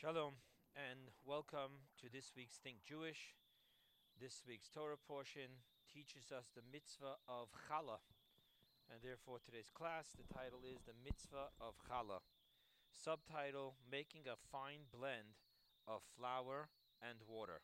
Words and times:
Shalom 0.00 0.34
and 0.76 1.10
welcome 1.26 1.82
to 2.00 2.06
this 2.08 2.30
week's 2.36 2.58
Think 2.58 2.84
Jewish. 2.86 3.34
This 4.22 4.44
week's 4.46 4.68
Torah 4.68 4.94
portion 4.96 5.66
teaches 5.92 6.30
us 6.30 6.46
the 6.54 6.62
mitzvah 6.72 7.18
of 7.26 7.48
challah, 7.66 7.98
and 8.88 9.02
therefore 9.02 9.38
today's 9.44 9.70
class, 9.74 10.14
the 10.14 10.32
title 10.32 10.60
is 10.62 10.82
the 10.86 10.92
mitzvah 11.04 11.50
of 11.60 11.74
challah. 11.90 12.20
Subtitle: 12.94 13.74
Making 13.90 14.22
a 14.30 14.38
fine 14.52 14.86
blend 14.96 15.34
of 15.88 16.02
flour 16.16 16.68
and 17.02 17.18
water. 17.26 17.62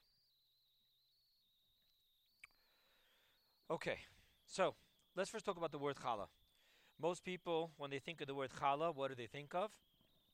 Okay, 3.70 3.98
so 4.44 4.74
let's 5.14 5.30
first 5.30 5.44
talk 5.44 5.56
about 5.56 5.70
the 5.70 5.78
word 5.78 5.94
challah. 6.04 6.26
Most 7.00 7.22
people, 7.22 7.70
when 7.76 7.90
they 7.90 8.00
think 8.00 8.20
of 8.20 8.26
the 8.26 8.34
word 8.34 8.50
challah, 8.60 8.92
what 8.92 9.10
do 9.10 9.14
they 9.14 9.28
think 9.28 9.54
of? 9.54 9.70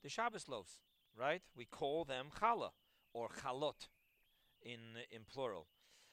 The 0.02 0.08
Shabbos 0.08 0.48
loaves 0.48 0.78
right? 1.20 1.42
We 1.54 1.66
call 1.66 2.04
them 2.04 2.26
challah 2.40 2.70
or 3.12 3.28
chalot 3.28 3.88
in 4.62 4.80
in 5.10 5.22
plural. 5.30 5.66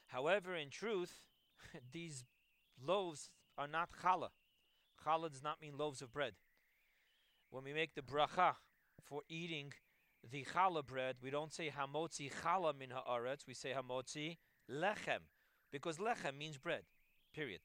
However, 0.08 0.54
in 0.54 0.70
truth, 0.70 1.22
these 1.92 2.24
loaves 2.80 3.30
are 3.56 3.68
not 3.68 3.88
challah. 4.02 4.30
Challah 5.04 5.30
does 5.30 5.42
not 5.42 5.60
mean 5.62 5.76
loaves 5.76 6.02
of 6.02 6.12
bread. 6.12 6.34
When 7.50 7.64
we 7.64 7.72
make 7.72 7.94
the 7.94 8.02
bracha 8.02 8.56
for 9.02 9.22
eating 9.28 9.72
the 10.30 10.44
challah 10.44 10.86
bread, 10.86 11.16
we 11.22 11.30
don't 11.30 11.52
say 11.52 11.70
hamotzi 11.70 12.30
challah 12.42 12.78
min 12.78 12.90
haaretz. 12.90 13.46
We 13.46 13.54
say 13.54 13.72
hamotzi 13.72 14.36
lechem, 14.70 15.22
because 15.72 15.96
lechem 15.96 16.36
means 16.36 16.58
bread. 16.58 16.82
Period. 17.34 17.60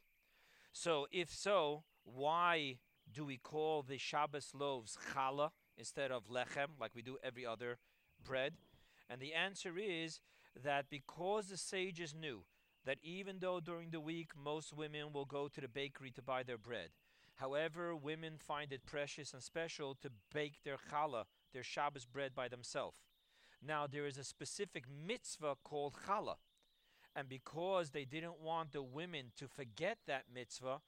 So, 0.71 1.07
if 1.11 1.33
so, 1.33 1.83
why 2.03 2.79
do 3.11 3.25
we 3.25 3.37
call 3.37 3.83
the 3.83 3.97
Shabbos 3.97 4.51
loaves 4.53 4.97
challah? 5.13 5.51
Instead 5.77 6.11
of 6.11 6.29
lechem, 6.29 6.79
like 6.79 6.95
we 6.95 7.01
do 7.01 7.17
every 7.23 7.45
other 7.45 7.77
bread? 8.23 8.53
And 9.09 9.21
the 9.21 9.33
answer 9.33 9.73
is 9.77 10.21
that 10.61 10.89
because 10.89 11.47
the 11.47 11.57
sages 11.57 12.13
knew 12.13 12.43
that 12.85 12.97
even 13.01 13.39
though 13.39 13.59
during 13.59 13.91
the 13.91 13.99
week 13.99 14.31
most 14.35 14.73
women 14.73 15.13
will 15.13 15.25
go 15.25 15.47
to 15.47 15.61
the 15.61 15.67
bakery 15.67 16.11
to 16.11 16.21
buy 16.21 16.43
their 16.43 16.57
bread, 16.57 16.89
however, 17.35 17.95
women 17.95 18.33
find 18.37 18.71
it 18.71 18.85
precious 18.85 19.33
and 19.33 19.41
special 19.41 19.95
to 20.01 20.09
bake 20.33 20.63
their 20.63 20.77
challah, 20.91 21.25
their 21.53 21.63
Shabbos 21.63 22.05
bread 22.05 22.35
by 22.35 22.47
themselves. 22.47 22.97
Now, 23.65 23.87
there 23.87 24.05
is 24.05 24.17
a 24.17 24.23
specific 24.23 24.85
mitzvah 24.89 25.55
called 25.63 25.95
challah. 26.07 26.37
And 27.15 27.29
because 27.29 27.91
they 27.91 28.05
didn't 28.05 28.41
want 28.41 28.71
the 28.71 28.81
women 28.81 29.31
to 29.37 29.47
forget 29.47 29.99
that 30.07 30.25
mitzvah, 30.33 30.81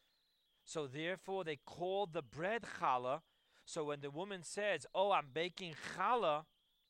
so 0.65 0.87
therefore 0.87 1.43
they 1.43 1.57
called 1.63 2.13
the 2.13 2.23
bread 2.23 2.63
challah 2.79 3.21
so 3.65 3.83
when 3.83 4.01
the 4.01 4.11
woman 4.11 4.43
says, 4.43 4.85
"Oh, 4.93 5.11
I'm 5.11 5.29
baking 5.33 5.75
challah," 5.95 6.45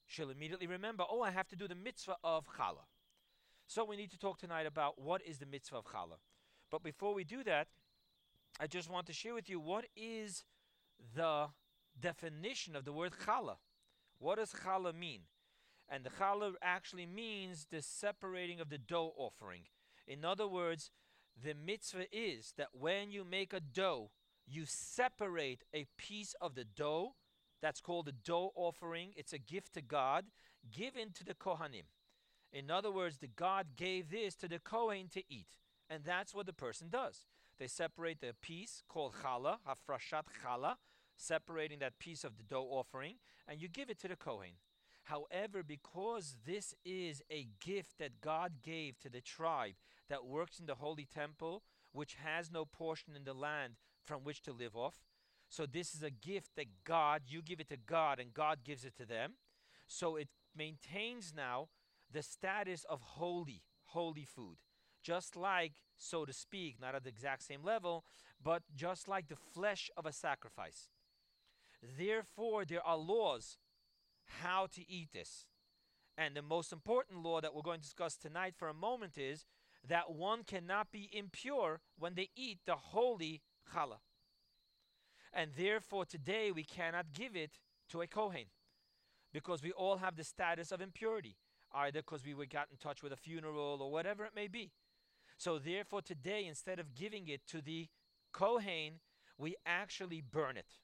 she'll 0.05 0.29
immediately 0.29 0.67
remember, 0.67 1.05
"Oh, 1.09 1.21
I 1.21 1.31
have 1.31 1.47
to 1.49 1.55
do 1.55 1.67
the 1.67 1.75
mitzvah 1.75 2.17
of 2.23 2.47
challah." 2.57 2.85
So 3.67 3.83
we 3.83 3.95
need 3.95 4.11
to 4.11 4.19
talk 4.19 4.37
tonight 4.37 4.65
about 4.65 4.99
what 4.99 5.21
is 5.23 5.39
the 5.39 5.45
mitzvah 5.45 5.77
of 5.77 5.85
challah. 5.85 6.19
But 6.69 6.83
before 6.83 7.13
we 7.13 7.23
do 7.23 7.43
that, 7.43 7.67
I 8.59 8.67
just 8.67 8.89
want 8.89 9.07
to 9.07 9.13
share 9.13 9.33
with 9.33 9.49
you 9.49 9.59
what 9.59 9.85
is 9.95 10.43
the 11.15 11.47
definition 11.99 12.75
of 12.75 12.85
the 12.85 12.93
word 12.93 13.13
challah. 13.25 13.57
What 14.19 14.35
does 14.35 14.51
challah 14.51 14.93
mean? 14.93 15.21
And 15.87 16.03
the 16.03 16.09
challah 16.09 16.53
actually 16.61 17.05
means 17.05 17.67
the 17.69 17.81
separating 17.81 18.59
of 18.59 18.69
the 18.69 18.77
dough 18.77 19.13
offering. 19.17 19.63
In 20.07 20.25
other 20.25 20.47
words, 20.47 20.91
the 21.41 21.53
mitzvah 21.53 22.07
is 22.11 22.53
that 22.57 22.69
when 22.73 23.11
you 23.11 23.23
make 23.23 23.53
a 23.53 23.59
dough, 23.59 24.11
you 24.47 24.65
separate 24.65 25.63
a 25.73 25.85
piece 25.97 26.35
of 26.41 26.55
the 26.55 26.63
dough. 26.63 27.15
That's 27.61 27.81
called 27.81 28.05
the 28.05 28.11
dough 28.11 28.51
offering. 28.55 29.11
It's 29.15 29.33
a 29.33 29.39
gift 29.39 29.73
to 29.73 29.81
God 29.81 30.25
given 30.71 31.11
to 31.13 31.23
the 31.23 31.33
Kohanim. 31.33 31.85
In 32.51 32.71
other 32.71 32.91
words, 32.91 33.17
the 33.17 33.27
God 33.27 33.75
gave 33.75 34.09
this 34.09 34.35
to 34.35 34.47
the 34.47 34.59
Kohen 34.59 35.07
to 35.13 35.23
eat. 35.29 35.57
And 35.89 36.03
that's 36.03 36.33
what 36.33 36.45
the 36.45 36.53
person 36.53 36.89
does. 36.89 37.25
They 37.59 37.67
separate 37.67 38.21
the 38.21 38.33
piece 38.41 38.83
called 38.87 39.13
challah, 39.23 39.57
hafrashat 39.67 40.23
challah, 40.43 40.75
separating 41.17 41.79
that 41.79 41.99
piece 41.99 42.23
of 42.23 42.37
the 42.37 42.43
dough 42.43 42.67
offering, 42.69 43.15
and 43.47 43.61
you 43.61 43.67
give 43.67 43.89
it 43.89 43.99
to 44.01 44.07
the 44.07 44.15
Kohen. 44.15 44.57
However, 45.03 45.63
because 45.63 46.35
this 46.45 46.73
is 46.83 47.21
a 47.31 47.47
gift 47.63 47.99
that 47.99 48.21
God 48.21 48.53
gave 48.63 48.99
to 48.99 49.09
the 49.09 49.21
tribe 49.21 49.75
that 50.09 50.25
works 50.25 50.59
in 50.59 50.65
the 50.65 50.75
holy 50.75 51.05
temple, 51.05 51.63
which 51.93 52.15
has 52.15 52.51
no 52.51 52.65
portion 52.65 53.15
in 53.15 53.23
the 53.23 53.33
land 53.33 53.75
from 54.05 54.23
which 54.23 54.41
to 54.43 54.53
live 54.53 54.75
off. 54.75 54.95
So 55.49 55.65
this 55.65 55.93
is 55.93 56.03
a 56.03 56.09
gift 56.09 56.51
that 56.55 56.83
God, 56.83 57.23
you 57.27 57.41
give 57.41 57.59
it 57.59 57.69
to 57.69 57.77
God 57.77 58.19
and 58.19 58.33
God 58.33 58.59
gives 58.63 58.85
it 58.85 58.95
to 58.97 59.05
them. 59.05 59.33
So 59.87 60.15
it 60.15 60.29
maintains 60.55 61.33
now 61.35 61.69
the 62.11 62.23
status 62.23 62.85
of 62.89 63.01
holy, 63.01 63.61
holy 63.85 64.25
food. 64.25 64.57
Just 65.03 65.35
like, 65.35 65.73
so 65.97 66.25
to 66.25 66.33
speak, 66.33 66.77
not 66.81 66.95
at 66.95 67.03
the 67.03 67.09
exact 67.09 67.43
same 67.43 67.63
level, 67.63 68.05
but 68.43 68.63
just 68.75 69.07
like 69.07 69.27
the 69.27 69.35
flesh 69.35 69.91
of 69.95 70.05
a 70.05 70.11
sacrifice. 70.11 70.89
Therefore, 71.97 72.65
there 72.65 72.85
are 72.85 72.97
laws 72.97 73.57
how 74.41 74.67
to 74.73 74.89
eat 74.89 75.09
this. 75.13 75.45
And 76.17 76.35
the 76.35 76.41
most 76.41 76.71
important 76.71 77.23
law 77.23 77.41
that 77.41 77.53
we're 77.53 77.61
going 77.61 77.79
to 77.79 77.83
discuss 77.83 78.15
tonight 78.15 78.55
for 78.57 78.67
a 78.67 78.73
moment 78.73 79.17
is 79.17 79.45
that 79.87 80.11
one 80.11 80.43
cannot 80.43 80.91
be 80.91 81.09
impure 81.13 81.81
when 81.99 82.15
they 82.15 82.29
eat 82.35 82.59
the 82.65 82.75
holy 82.75 83.41
challah. 83.73 83.99
And 85.33 85.51
therefore, 85.57 86.05
today 86.05 86.51
we 86.51 86.63
cannot 86.63 87.13
give 87.13 87.35
it 87.35 87.59
to 87.89 88.01
a 88.01 88.07
Kohen 88.07 88.45
because 89.33 89.61
we 89.61 89.71
all 89.71 89.97
have 89.97 90.15
the 90.15 90.23
status 90.23 90.71
of 90.71 90.81
impurity, 90.81 91.35
either 91.73 91.99
because 91.99 92.25
we 92.25 92.33
were 92.33 92.45
got 92.45 92.67
in 92.71 92.77
touch 92.77 93.03
with 93.03 93.11
a 93.11 93.17
funeral 93.17 93.79
or 93.81 93.91
whatever 93.91 94.23
it 94.25 94.31
may 94.35 94.47
be. 94.47 94.71
So, 95.37 95.59
therefore, 95.59 96.01
today, 96.01 96.45
instead 96.45 96.79
of 96.79 96.95
giving 96.95 97.27
it 97.27 97.45
to 97.47 97.61
the 97.61 97.89
Kohen, 98.31 99.01
we 99.37 99.55
actually 99.65 100.21
burn 100.21 100.55
it. 100.55 100.79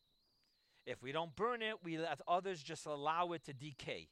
If 0.86 1.02
we 1.02 1.12
don't 1.12 1.36
burn 1.36 1.62
it, 1.62 1.76
we 1.84 1.98
let 1.98 2.20
others 2.28 2.62
just 2.62 2.86
allow 2.86 3.32
it 3.32 3.46
to 3.46 3.54
decay. 3.54 4.10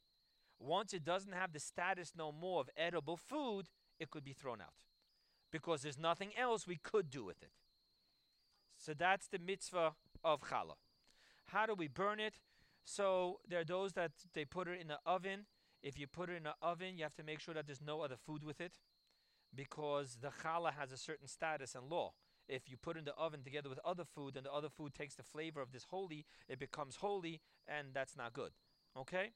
Once 0.59 0.93
it 0.93 1.03
doesn't 1.03 1.33
have 1.33 1.51
the 1.51 1.59
status 1.59 2.13
no 2.17 2.31
more 2.31 2.61
of 2.61 2.69
edible 2.77 3.17
food, 3.17 3.67
it 3.99 4.09
could 4.09 4.23
be 4.23 4.33
thrown 4.33 4.61
out 4.61 4.73
because 5.51 5.81
there's 5.81 5.97
nothing 5.97 6.29
else 6.37 6.67
we 6.67 6.77
could 6.77 7.09
do 7.09 7.23
with 7.23 7.41
it. 7.41 7.51
So 8.79 8.93
that's 8.97 9.27
the 9.27 9.39
mitzvah 9.39 9.93
of 10.23 10.41
challah. 10.41 10.77
How 11.47 11.65
do 11.65 11.75
we 11.75 11.87
burn 11.87 12.19
it? 12.19 12.35
So 12.85 13.39
there 13.47 13.59
are 13.59 13.65
those 13.65 13.93
that 13.93 14.11
they 14.33 14.45
put 14.45 14.67
it 14.67 14.79
in 14.79 14.87
the 14.87 14.99
oven. 15.05 15.45
If 15.83 15.99
you 15.99 16.07
put 16.07 16.29
it 16.29 16.37
in 16.37 16.43
the 16.43 16.55
oven, 16.61 16.97
you 16.97 17.03
have 17.03 17.15
to 17.15 17.23
make 17.23 17.39
sure 17.39 17.53
that 17.53 17.65
there's 17.67 17.81
no 17.81 18.01
other 18.01 18.15
food 18.15 18.43
with 18.43 18.61
it 18.61 18.73
because 19.53 20.17
the 20.21 20.29
challah 20.29 20.73
has 20.73 20.91
a 20.91 20.97
certain 20.97 21.27
status 21.27 21.75
and 21.75 21.89
law. 21.89 22.13
If 22.47 22.69
you 22.69 22.77
put 22.77 22.97
in 22.97 23.03
the 23.03 23.13
oven 23.15 23.43
together 23.43 23.69
with 23.69 23.79
other 23.85 24.05
food 24.05 24.35
and 24.35 24.45
the 24.45 24.51
other 24.51 24.69
food 24.69 24.95
takes 24.95 25.15
the 25.15 25.23
flavor 25.23 25.61
of 25.61 25.71
this 25.71 25.85
holy, 25.89 26.25
it 26.47 26.57
becomes 26.57 26.95
holy 26.97 27.41
and 27.67 27.89
that's 27.93 28.15
not 28.15 28.33
good. 28.33 28.51
Okay? 28.97 29.31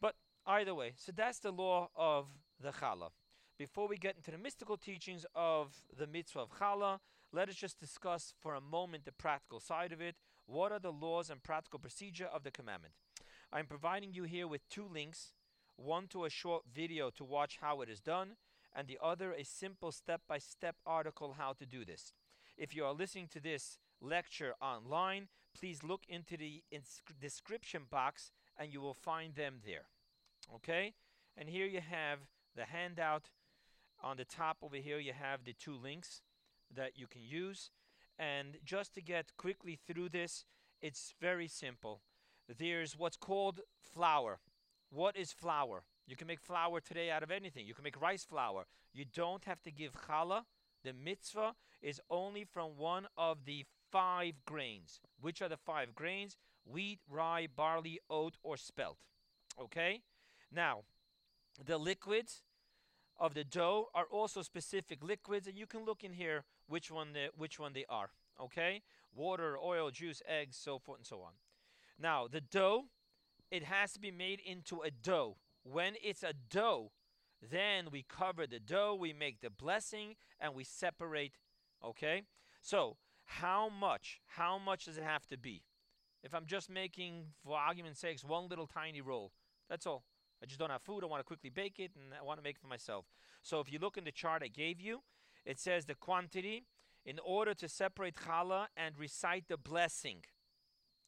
But 0.00 0.14
either 0.46 0.74
way, 0.74 0.92
so 0.96 1.12
that's 1.14 1.40
the 1.40 1.50
law 1.50 1.90
of 1.96 2.28
the 2.60 2.70
challah. 2.70 3.10
Before 3.58 3.88
we 3.88 3.96
get 3.96 4.16
into 4.16 4.30
the 4.30 4.36
mystical 4.36 4.76
teachings 4.76 5.24
of 5.34 5.72
the 5.96 6.06
mitzvah 6.06 6.40
of 6.40 6.50
challah, 6.58 6.98
let 7.32 7.48
us 7.48 7.54
just 7.54 7.80
discuss 7.80 8.34
for 8.38 8.54
a 8.54 8.60
moment 8.60 9.06
the 9.06 9.12
practical 9.12 9.60
side 9.60 9.92
of 9.92 10.00
it. 10.00 10.14
What 10.44 10.72
are 10.72 10.78
the 10.78 10.92
laws 10.92 11.30
and 11.30 11.42
practical 11.42 11.78
procedure 11.78 12.26
of 12.26 12.42
the 12.42 12.50
commandment? 12.50 12.92
I'm 13.50 13.66
providing 13.66 14.12
you 14.12 14.24
here 14.24 14.46
with 14.46 14.68
two 14.68 14.86
links 14.86 15.32
one 15.76 16.06
to 16.08 16.24
a 16.24 16.30
short 16.30 16.64
video 16.74 17.10
to 17.10 17.24
watch 17.24 17.58
how 17.60 17.80
it 17.80 17.88
is 17.88 18.00
done, 18.00 18.36
and 18.74 18.88
the 18.88 18.98
other 19.02 19.32
a 19.32 19.44
simple 19.44 19.92
step 19.92 20.20
by 20.28 20.38
step 20.38 20.76
article 20.86 21.36
how 21.38 21.52
to 21.54 21.64
do 21.64 21.84
this. 21.84 22.12
If 22.58 22.74
you 22.74 22.84
are 22.84 22.92
listening 22.92 23.28
to 23.32 23.40
this 23.40 23.78
lecture 24.00 24.54
online, 24.60 25.28
please 25.58 25.82
look 25.82 26.02
into 26.08 26.36
the 26.36 26.62
description 27.20 27.82
box 27.90 28.32
and 28.58 28.72
you 28.72 28.80
will 28.80 28.94
find 28.94 29.34
them 29.34 29.60
there. 29.64 29.86
Okay? 30.54 30.94
And 31.36 31.48
here 31.48 31.66
you 31.66 31.80
have 31.80 32.20
the 32.54 32.64
handout. 32.64 33.30
On 34.06 34.16
the 34.16 34.24
top 34.24 34.58
over 34.62 34.76
here, 34.76 35.00
you 35.00 35.12
have 35.12 35.42
the 35.44 35.52
two 35.52 35.74
links 35.74 36.22
that 36.72 36.92
you 36.96 37.08
can 37.08 37.22
use. 37.24 37.70
And 38.16 38.56
just 38.64 38.94
to 38.94 39.02
get 39.02 39.36
quickly 39.36 39.76
through 39.84 40.10
this, 40.10 40.44
it's 40.80 41.12
very 41.20 41.48
simple. 41.48 42.02
There's 42.56 42.96
what's 42.96 43.16
called 43.16 43.62
flour. 43.80 44.38
What 44.90 45.16
is 45.16 45.32
flour? 45.32 45.82
You 46.06 46.14
can 46.14 46.28
make 46.28 46.40
flour 46.40 46.78
today 46.78 47.10
out 47.10 47.24
of 47.24 47.32
anything. 47.32 47.66
You 47.66 47.74
can 47.74 47.82
make 47.82 48.00
rice 48.00 48.24
flour. 48.24 48.66
You 48.94 49.06
don't 49.12 49.44
have 49.44 49.60
to 49.64 49.72
give 49.72 50.06
challah. 50.06 50.42
The 50.84 50.92
mitzvah 50.92 51.56
is 51.82 52.00
only 52.08 52.44
from 52.44 52.76
one 52.76 53.08
of 53.16 53.38
the 53.44 53.64
five 53.90 54.34
grains. 54.44 55.00
Which 55.20 55.42
are 55.42 55.48
the 55.48 55.56
five 55.56 55.96
grains? 55.96 56.36
Wheat, 56.64 57.00
rye, 57.10 57.48
barley, 57.56 57.98
oat, 58.08 58.36
or 58.44 58.56
spelt. 58.56 58.98
Okay? 59.60 60.02
Now, 60.52 60.82
the 61.64 61.78
liquids 61.78 62.44
of 63.18 63.34
the 63.34 63.44
dough 63.44 63.88
are 63.94 64.06
also 64.10 64.42
specific 64.42 65.02
liquids, 65.02 65.46
and 65.46 65.56
you 65.56 65.66
can 65.66 65.84
look 65.84 66.04
in 66.04 66.12
here 66.12 66.44
which 66.66 66.90
one 66.90 67.12
they, 67.12 67.28
which 67.36 67.58
one 67.58 67.72
they 67.72 67.84
are. 67.88 68.10
Okay, 68.40 68.82
water, 69.14 69.56
oil, 69.58 69.90
juice, 69.90 70.22
eggs, 70.28 70.56
so 70.56 70.78
forth 70.78 70.98
and 70.98 71.06
so 71.06 71.20
on. 71.20 71.32
Now 71.98 72.26
the 72.30 72.40
dough 72.40 72.86
it 73.50 73.64
has 73.64 73.92
to 73.92 74.00
be 74.00 74.10
made 74.10 74.40
into 74.44 74.80
a 74.80 74.90
dough. 74.90 75.36
When 75.62 75.94
it's 76.02 76.22
a 76.22 76.32
dough, 76.50 76.92
then 77.42 77.88
we 77.90 78.04
cover 78.08 78.46
the 78.46 78.58
dough, 78.58 78.96
we 78.98 79.12
make 79.12 79.40
the 79.40 79.50
blessing, 79.50 80.14
and 80.40 80.54
we 80.54 80.64
separate. 80.64 81.38
Okay? 81.84 82.22
So, 82.62 82.96
how 83.24 83.68
much? 83.68 84.20
How 84.26 84.58
much 84.58 84.86
does 84.86 84.98
it 84.98 85.04
have 85.04 85.26
to 85.26 85.38
be? 85.38 85.62
If 86.22 86.34
I'm 86.34 86.46
just 86.46 86.70
making, 86.70 87.26
for 87.44 87.56
argument's 87.56 88.00
sake, 88.00 88.20
one 88.26 88.48
little 88.48 88.66
tiny 88.66 89.00
roll, 89.00 89.32
that's 89.68 89.86
all. 89.86 90.04
I 90.42 90.46
just 90.46 90.58
don't 90.58 90.70
have 90.70 90.82
food. 90.82 91.02
I 91.02 91.06
want 91.06 91.20
to 91.20 91.24
quickly 91.24 91.50
bake 91.50 91.78
it 91.78 91.92
and 91.94 92.12
I 92.18 92.22
want 92.22 92.38
to 92.38 92.44
make 92.44 92.56
it 92.56 92.60
for 92.60 92.66
myself. 92.66 93.06
So 93.42 93.60
if 93.60 93.72
you 93.72 93.78
look 93.78 93.96
in 93.96 94.04
the 94.04 94.12
chart 94.12 94.42
I 94.44 94.48
gave 94.48 94.80
you, 94.80 95.02
it 95.44 95.58
says 95.58 95.86
the 95.86 95.94
quantity 95.94 96.64
in 97.04 97.18
order 97.24 97.54
to 97.54 97.68
separate 97.68 98.16
challah 98.16 98.66
and 98.76 98.98
recite 98.98 99.44
the 99.48 99.56
blessing. 99.56 100.24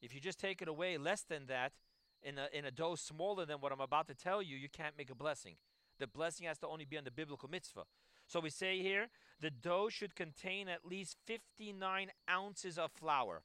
If 0.01 0.15
you 0.15 0.21
just 0.21 0.39
take 0.39 0.61
it 0.61 0.67
away 0.67 0.97
less 0.97 1.21
than 1.21 1.47
that, 1.47 1.73
in 2.21 2.37
a, 2.37 2.47
in 2.57 2.65
a 2.65 2.71
dose 2.71 3.01
smaller 3.01 3.45
than 3.45 3.57
what 3.57 3.71
I'm 3.71 3.79
about 3.79 4.07
to 4.07 4.13
tell 4.13 4.41
you, 4.41 4.57
you 4.57 4.69
can't 4.69 4.97
make 4.97 5.09
a 5.09 5.15
blessing. 5.15 5.55
The 5.99 6.07
blessing 6.07 6.47
has 6.47 6.57
to 6.59 6.67
only 6.67 6.85
be 6.85 6.97
on 6.97 7.03
the 7.03 7.11
biblical 7.11 7.49
mitzvah. 7.49 7.83
So 8.27 8.39
we 8.39 8.49
say 8.49 8.81
here 8.81 9.07
the 9.39 9.49
dough 9.49 9.89
should 9.89 10.15
contain 10.15 10.67
at 10.67 10.85
least 10.85 11.17
59 11.25 12.11
ounces 12.29 12.77
of 12.77 12.91
flour, 12.91 13.41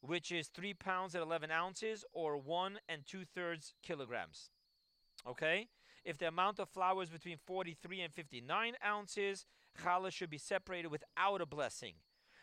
which 0.00 0.32
is 0.32 0.48
3 0.48 0.74
pounds 0.74 1.14
and 1.14 1.22
11 1.22 1.50
ounces, 1.50 2.04
or 2.12 2.36
1 2.36 2.78
and 2.88 3.06
2 3.06 3.24
thirds 3.24 3.74
kilograms. 3.82 4.50
Okay? 5.28 5.68
If 6.04 6.18
the 6.18 6.28
amount 6.28 6.58
of 6.58 6.68
flour 6.68 7.02
is 7.02 7.10
between 7.10 7.36
43 7.36 8.00
and 8.00 8.12
59 8.12 8.74
ounces, 8.84 9.46
challah 9.80 10.12
should 10.12 10.30
be 10.30 10.38
separated 10.38 10.88
without 10.88 11.40
a 11.40 11.46
blessing. 11.46 11.94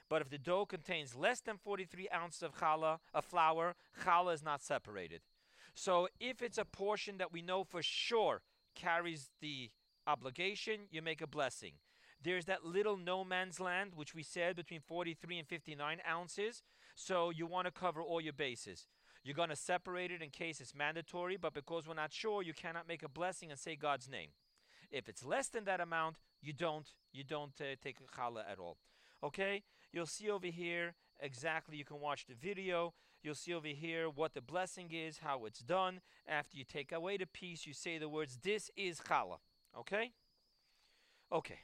But 0.09 0.21
if 0.21 0.29
the 0.29 0.37
dough 0.37 0.65
contains 0.65 1.15
less 1.15 1.41
than 1.41 1.57
43 1.57 2.09
ounces 2.13 2.41
of 2.41 2.57
challah, 2.57 2.99
of 3.13 3.25
flour, 3.25 3.75
challah 4.03 4.33
is 4.33 4.43
not 4.43 4.63
separated. 4.63 5.21
So 5.75 6.07
if 6.19 6.41
it's 6.41 6.57
a 6.57 6.65
portion 6.65 7.17
that 7.17 7.31
we 7.31 7.41
know 7.41 7.63
for 7.63 7.83
sure 7.83 8.41
carries 8.75 9.29
the 9.39 9.69
obligation, 10.07 10.81
you 10.89 11.01
make 11.01 11.21
a 11.21 11.27
blessing. 11.27 11.73
There's 12.21 12.45
that 12.45 12.65
little 12.65 12.97
no 12.97 13.23
man's 13.23 13.59
land, 13.59 13.91
which 13.95 14.13
we 14.13 14.23
said 14.23 14.55
between 14.55 14.81
43 14.81 15.39
and 15.39 15.47
59 15.47 15.99
ounces. 16.09 16.63
So 16.95 17.29
you 17.29 17.45
want 17.45 17.65
to 17.65 17.71
cover 17.71 18.01
all 18.01 18.19
your 18.19 18.33
bases. 18.33 18.87
You're 19.23 19.35
going 19.35 19.49
to 19.49 19.55
separate 19.55 20.11
it 20.11 20.21
in 20.21 20.29
case 20.29 20.61
it's 20.61 20.73
mandatory, 20.73 21.37
but 21.37 21.53
because 21.53 21.87
we're 21.87 21.93
not 21.93 22.13
sure, 22.13 22.41
you 22.41 22.53
cannot 22.53 22.87
make 22.87 23.03
a 23.03 23.09
blessing 23.09 23.51
and 23.51 23.59
say 23.59 23.75
God's 23.75 24.09
name. 24.09 24.29
If 24.91 25.07
it's 25.07 25.25
less 25.25 25.49
than 25.49 25.65
that 25.65 25.81
amount, 25.81 26.17
you 26.41 26.53
don't 26.53 26.87
you 27.11 27.23
don't 27.23 27.59
uh, 27.59 27.75
take 27.83 27.97
a 27.99 28.19
challah 28.19 28.43
at 28.49 28.59
all. 28.59 28.77
Okay? 29.23 29.63
You'll 29.91 30.05
see 30.05 30.29
over 30.29 30.47
here 30.47 30.95
exactly. 31.19 31.77
You 31.77 31.85
can 31.85 31.99
watch 31.99 32.25
the 32.25 32.33
video. 32.33 32.93
You'll 33.21 33.35
see 33.35 33.53
over 33.53 33.67
here 33.67 34.09
what 34.09 34.33
the 34.33 34.41
blessing 34.41 34.91
is, 34.91 35.19
how 35.19 35.45
it's 35.45 35.59
done. 35.59 35.99
After 36.27 36.57
you 36.57 36.63
take 36.63 36.91
away 36.91 37.17
the 37.17 37.27
piece, 37.27 37.67
you 37.67 37.73
say 37.73 37.97
the 37.97 38.07
words, 38.07 38.39
"This 38.41 38.71
is 38.75 38.99
challah." 38.99 39.39
Okay? 39.77 40.13
Okay. 41.31 41.59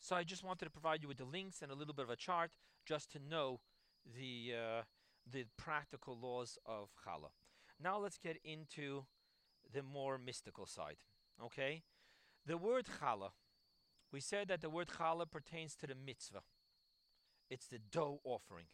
So 0.00 0.16
I 0.16 0.24
just 0.24 0.42
wanted 0.42 0.64
to 0.64 0.70
provide 0.70 1.02
you 1.02 1.08
with 1.08 1.18
the 1.18 1.24
links 1.24 1.62
and 1.62 1.70
a 1.70 1.74
little 1.74 1.94
bit 1.94 2.04
of 2.04 2.10
a 2.10 2.16
chart 2.16 2.50
just 2.84 3.10
to 3.12 3.18
know 3.18 3.60
the 4.04 4.54
uh, 4.54 4.82
the 5.30 5.44
practical 5.56 6.18
laws 6.20 6.58
of 6.66 6.90
challah. 7.04 7.30
Now 7.82 7.98
let's 7.98 8.18
get 8.18 8.38
into 8.44 9.04
the 9.72 9.82
more 9.82 10.18
mystical 10.18 10.66
side. 10.66 10.96
Okay? 11.44 11.82
The 12.46 12.56
word 12.56 12.86
challah, 13.00 13.30
we 14.12 14.20
said 14.20 14.48
that 14.48 14.60
the 14.60 14.70
word 14.70 14.88
challah 14.88 15.30
pertains 15.30 15.74
to 15.76 15.86
the 15.86 15.94
mitzvah. 15.94 16.42
It's 17.48 17.66
the 17.66 17.78
dough 17.78 18.20
offering. 18.24 18.66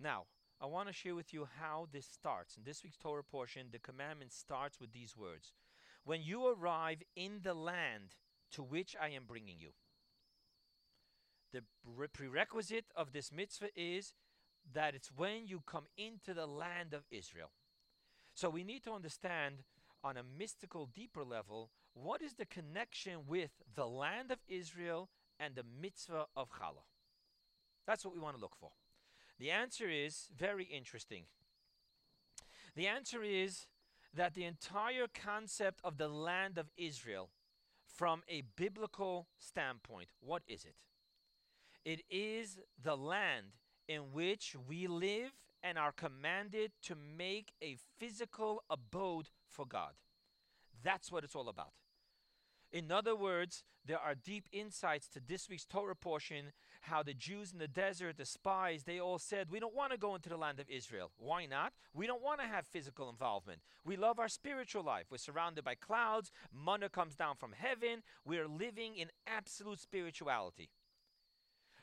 Now, 0.00 0.24
I 0.60 0.66
want 0.66 0.88
to 0.88 0.94
share 0.94 1.14
with 1.14 1.32
you 1.32 1.48
how 1.60 1.88
this 1.92 2.06
starts. 2.06 2.56
In 2.56 2.64
this 2.64 2.82
week's 2.82 2.96
Torah 2.96 3.24
portion, 3.24 3.66
the 3.72 3.78
commandment 3.78 4.32
starts 4.32 4.80
with 4.80 4.92
these 4.92 5.16
words 5.16 5.52
When 6.04 6.22
you 6.22 6.46
arrive 6.46 7.02
in 7.16 7.40
the 7.42 7.54
land 7.54 8.16
to 8.52 8.62
which 8.62 8.94
I 9.00 9.08
am 9.08 9.24
bringing 9.26 9.58
you, 9.58 9.70
the 11.52 11.62
prerequisite 12.12 12.86
of 12.96 13.12
this 13.12 13.30
mitzvah 13.32 13.68
is 13.76 14.12
that 14.72 14.94
it's 14.94 15.10
when 15.14 15.46
you 15.46 15.62
come 15.66 15.84
into 15.96 16.34
the 16.34 16.46
land 16.46 16.94
of 16.94 17.02
Israel. 17.10 17.50
So 18.34 18.50
we 18.50 18.64
need 18.64 18.82
to 18.84 18.92
understand 18.92 19.56
on 20.02 20.16
a 20.16 20.22
mystical, 20.38 20.88
deeper 20.94 21.24
level 21.24 21.70
what 21.94 22.22
is 22.22 22.34
the 22.34 22.46
connection 22.46 23.20
with 23.26 23.50
the 23.74 23.86
land 23.86 24.30
of 24.30 24.38
Israel 24.48 25.08
and 25.38 25.54
the 25.54 25.64
mitzvah 25.80 26.26
of 26.36 26.50
Challah. 26.50 26.84
That's 27.86 28.04
what 28.04 28.14
we 28.14 28.20
want 28.20 28.36
to 28.36 28.40
look 28.40 28.56
for. 28.58 28.70
The 29.38 29.50
answer 29.50 29.88
is 29.88 30.28
very 30.36 30.64
interesting. 30.64 31.24
The 32.76 32.86
answer 32.86 33.22
is 33.22 33.66
that 34.14 34.34
the 34.34 34.44
entire 34.44 35.06
concept 35.12 35.80
of 35.84 35.98
the 35.98 36.08
land 36.08 36.58
of 36.58 36.66
Israel, 36.76 37.30
from 37.86 38.22
a 38.28 38.42
biblical 38.56 39.28
standpoint, 39.38 40.08
what 40.20 40.42
is 40.46 40.64
it? 40.64 40.74
It 41.84 42.02
is 42.10 42.58
the 42.82 42.96
land 42.96 43.52
in 43.88 44.12
which 44.12 44.56
we 44.68 44.86
live 44.86 45.32
and 45.62 45.78
are 45.78 45.92
commanded 45.92 46.72
to 46.82 46.94
make 46.94 47.52
a 47.62 47.76
physical 47.98 48.62
abode 48.68 49.30
for 49.48 49.64
God. 49.66 49.92
That's 50.82 51.10
what 51.10 51.24
it's 51.24 51.34
all 51.34 51.48
about. 51.48 51.72
In 52.72 52.90
other 52.90 53.14
words, 53.14 53.62
there 53.86 54.00
are 54.00 54.14
deep 54.14 54.48
insights 54.52 55.08
to 55.08 55.20
this 55.24 55.48
week's 55.48 55.64
Torah 55.64 55.94
portion 55.94 56.52
how 56.82 57.02
the 57.02 57.14
Jews 57.14 57.52
in 57.52 57.58
the 57.58 57.68
desert, 57.68 58.16
the 58.18 58.26
spies, 58.26 58.82
they 58.82 59.00
all 59.00 59.18
said, 59.18 59.50
We 59.50 59.60
don't 59.60 59.74
want 59.74 59.92
to 59.92 59.98
go 59.98 60.14
into 60.14 60.28
the 60.28 60.36
land 60.36 60.60
of 60.60 60.68
Israel. 60.68 61.10
Why 61.16 61.46
not? 61.46 61.72
We 61.94 62.06
don't 62.06 62.22
want 62.22 62.40
to 62.40 62.46
have 62.46 62.66
physical 62.66 63.08
involvement. 63.08 63.60
We 63.84 63.96
love 63.96 64.18
our 64.18 64.28
spiritual 64.28 64.82
life. 64.82 65.06
We're 65.10 65.18
surrounded 65.18 65.64
by 65.64 65.76
clouds, 65.76 66.30
manna 66.52 66.88
comes 66.88 67.14
down 67.14 67.36
from 67.36 67.52
heaven. 67.56 68.02
We're 68.24 68.48
living 68.48 68.96
in 68.96 69.08
absolute 69.26 69.80
spirituality. 69.80 70.68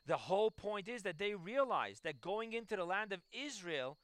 The 0.07 0.17
whole 0.17 0.51
point 0.51 0.87
is 0.87 1.03
that 1.03 1.19
they 1.19 1.35
realize 1.35 1.99
that 2.03 2.21
going 2.21 2.53
into 2.53 2.75
the 2.75 2.85
land 2.85 3.13
of 3.13 3.21
Israel 3.31 3.97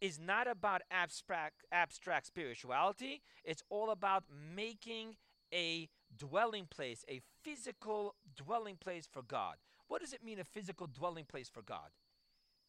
is 0.00 0.18
not 0.18 0.46
about 0.48 0.82
abstract 0.90 1.64
abstract 1.72 2.26
spirituality. 2.26 3.22
It's 3.44 3.62
all 3.68 3.90
about 3.90 4.24
making 4.54 5.16
a 5.52 5.88
dwelling 6.16 6.66
place, 6.70 7.04
a 7.08 7.20
physical 7.42 8.14
dwelling 8.36 8.76
place 8.76 9.08
for 9.10 9.22
God. 9.22 9.56
What 9.88 10.00
does 10.00 10.12
it 10.12 10.24
mean 10.24 10.38
a 10.38 10.44
physical 10.44 10.86
dwelling 10.86 11.24
place 11.24 11.48
for 11.48 11.62
God? 11.62 11.90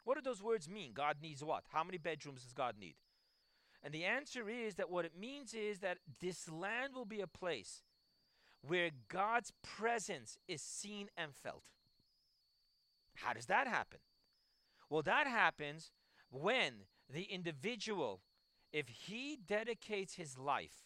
What 0.04 0.16
do 0.16 0.22
those 0.22 0.42
words 0.42 0.68
mean? 0.68 0.92
God 0.92 1.16
needs 1.22 1.44
what? 1.44 1.64
How 1.68 1.84
many 1.84 1.98
bedrooms 1.98 2.42
does 2.42 2.52
God 2.52 2.74
need? 2.78 2.96
And 3.82 3.92
the 3.92 4.04
answer 4.04 4.48
is 4.48 4.76
that 4.76 4.90
what 4.90 5.04
it 5.04 5.18
means 5.18 5.54
is 5.54 5.80
that 5.80 5.98
this 6.20 6.50
land 6.50 6.94
will 6.94 7.04
be 7.04 7.20
a 7.20 7.26
place 7.26 7.82
where 8.62 8.90
God's 9.08 9.52
presence 9.62 10.38
is 10.46 10.62
seen 10.62 11.08
and 11.16 11.34
felt. 11.34 11.64
How 13.14 13.32
does 13.32 13.46
that 13.46 13.66
happen? 13.66 14.00
Well, 14.88 15.02
that 15.02 15.26
happens 15.26 15.90
when 16.30 16.72
the 17.12 17.24
individual, 17.24 18.20
if 18.72 18.88
he 18.88 19.38
dedicates 19.46 20.14
his 20.14 20.38
life 20.38 20.84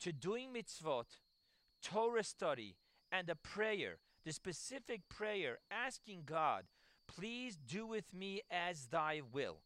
to 0.00 0.12
doing 0.12 0.50
mitzvot, 0.52 1.18
Torah 1.82 2.24
study, 2.24 2.76
and 3.10 3.28
a 3.28 3.34
prayer, 3.34 3.98
the 4.24 4.32
specific 4.32 5.02
prayer 5.08 5.58
asking 5.70 6.22
God, 6.26 6.64
please 7.06 7.56
do 7.56 7.86
with 7.86 8.12
me 8.12 8.42
as 8.50 8.86
thy 8.86 9.22
will. 9.32 9.58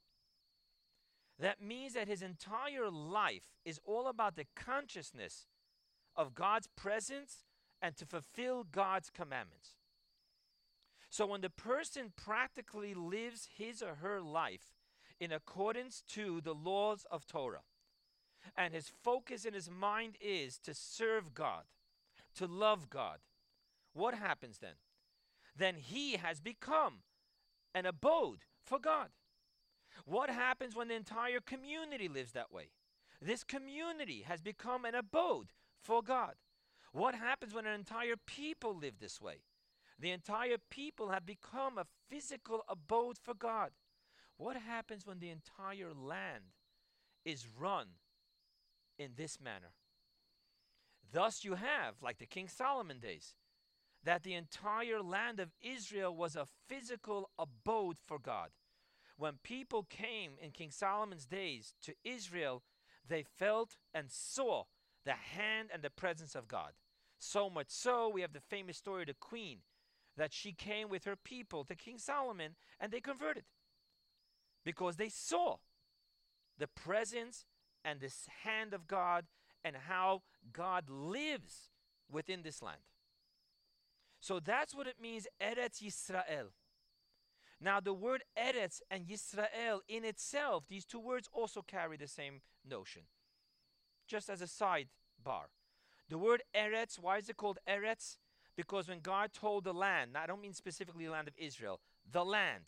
That 1.39 1.61
means 1.61 1.95
that 1.95 2.09
his 2.09 2.23
entire 2.23 2.91
life 2.91 3.51
is 3.65 3.81
all 3.85 4.07
about 4.07 4.37
the 4.37 4.47
consciousness 4.55 5.47
of 6.15 6.35
God's 6.35 6.69
presence 6.77 7.45
and 7.81 7.97
to 7.97 8.07
fulfill 8.07 8.65
God's 8.65 9.11
commandments. 9.11 9.71
So 11.13 11.27
when 11.27 11.43
the 11.43 11.51
person 11.51 12.15
practically 12.17 12.95
lives 12.95 13.47
his 13.55 13.83
or 13.83 13.97
her 13.97 14.19
life 14.19 14.73
in 15.21 15.31
accordance 15.31 16.03
to 16.09 16.41
the 16.41 16.55
laws 16.55 17.05
of 17.11 17.27
Torah, 17.27 17.65
and 18.57 18.73
his 18.73 18.89
focus 18.89 19.45
in 19.45 19.53
his 19.53 19.71
mind 19.71 20.17
is 20.23 20.59
to 20.61 20.73
serve 20.73 21.35
God, 21.35 21.65
to 22.37 22.47
love 22.47 22.89
God, 22.89 23.19
what 23.93 24.15
happens 24.15 24.57
then? 24.57 24.77
Then 25.55 25.75
he 25.77 26.17
has 26.17 26.41
become 26.41 27.01
an 27.75 27.85
abode 27.85 28.47
for 28.65 28.79
God. 28.79 29.09
What 30.07 30.31
happens 30.31 30.75
when 30.75 30.89
the 30.89 30.95
entire 30.95 31.41
community 31.41 32.09
lives 32.09 32.33
that 32.33 32.51
way? 32.51 32.71
This 33.21 33.45
community 33.45 34.25
has 34.27 34.41
become 34.41 34.87
an 34.87 34.95
abode 34.95 35.53
for 35.79 36.03
God. 36.03 36.37
What 36.93 37.15
happens 37.15 37.53
when 37.53 37.67
an 37.67 37.75
entire 37.75 38.17
people 38.17 38.75
live 38.75 38.95
this 38.99 39.21
way? 39.21 39.43
The 40.03 40.11
entire 40.11 40.57
people 40.69 41.11
have 41.11 41.25
become 41.25 41.79
a 41.79 41.87
physical 42.11 42.65
abode 42.69 43.19
for 43.23 43.35
God. 43.35 43.71
What 44.37 44.57
happens 44.57 45.07
when 45.07 45.21
the 45.21 45.31
entire 45.31 45.95
land 45.95 46.57
is 47.25 47.47
run 47.57 47.87
in 48.99 49.13
this 49.17 49.41
manner? 49.41 49.75
Thus, 51.13 51.45
you 51.45 51.55
have, 51.55 52.03
like 52.03 52.19
the 52.19 52.27
King 52.27 52.49
Solomon 52.49 52.99
days, 52.99 53.37
that 54.03 54.25
the 54.25 54.35
entire 54.35 55.01
land 55.01 55.39
of 55.39 55.53
Israel 55.63 56.13
was 56.13 56.35
a 56.35 56.49
physical 56.69 57.31
abode 57.39 57.99
for 58.05 58.19
God. 58.19 58.49
When 59.17 59.35
people 59.45 59.87
came 59.89 60.33
in 60.43 60.51
King 60.51 60.73
Solomon's 60.73 61.27
days 61.27 61.75
to 61.83 61.95
Israel, 62.03 62.65
they 63.09 63.23
felt 63.23 63.77
and 63.95 64.11
saw 64.11 64.65
the 65.05 65.13
hand 65.13 65.69
and 65.73 65.81
the 65.81 65.91
presence 65.91 66.35
of 66.35 66.49
God. 66.49 66.73
So 67.21 67.49
much 67.49 67.69
so, 67.69 68.09
we 68.09 68.23
have 68.23 68.33
the 68.33 68.41
famous 68.41 68.77
story 68.77 69.03
of 69.03 69.07
the 69.07 69.15
queen 69.15 69.59
that 70.17 70.33
she 70.33 70.53
came 70.53 70.89
with 70.89 71.05
her 71.05 71.17
people 71.17 71.65
to 71.65 71.75
King 71.75 71.99
Solomon 71.99 72.55
and 72.79 72.93
they 72.93 73.01
converted 73.01 73.45
because 74.65 74.97
they 74.97 75.09
saw 75.09 75.57
the 76.59 76.67
presence 76.69 77.47
and 77.85 78.01
this 78.01 78.29
hand 78.45 78.75
of 78.75 78.87
God 78.87 79.27
and 79.65 79.77
how 79.89 80.23
God 80.53 80.89
lives 80.89 81.71
within 82.11 82.43
this 82.43 82.63
land. 82.63 82.83
So 84.21 84.39
that's 84.39 84.75
what 84.75 84.87
it 84.87 85.01
means, 85.01 85.27
Eretz 85.41 85.83
Yisrael. 85.83 86.51
Now, 87.61 87.81
the 87.81 87.95
word 87.95 88.23
Eretz 88.37 88.81
and 88.91 89.07
Yisrael 89.07 89.81
in 89.89 90.05
itself, 90.05 90.65
these 90.69 90.85
two 90.85 91.01
words 91.01 91.29
also 91.33 91.63
carry 91.63 91.97
the 91.97 92.09
same 92.09 92.41
notion. 92.69 93.03
Just 94.07 94.29
as 94.29 94.43
a 94.43 94.47
sidebar. 94.47 95.47
The 96.09 96.19
word 96.19 96.43
Eretz, 96.55 96.99
why 96.99 97.19
is 97.19 97.29
it 97.29 97.37
called 97.37 97.59
Eretz? 97.69 98.19
Because 98.57 98.89
when 98.89 99.01
God 99.01 99.33
told 99.33 99.65
the 99.65 99.73
land, 99.73 100.13
I 100.17 100.27
don't 100.27 100.41
mean 100.41 100.53
specifically 100.53 101.07
the 101.07 101.13
land 101.13 101.29
of 101.29 101.35
Israel, 101.39 101.81
the 102.11 102.25
land, 102.25 102.65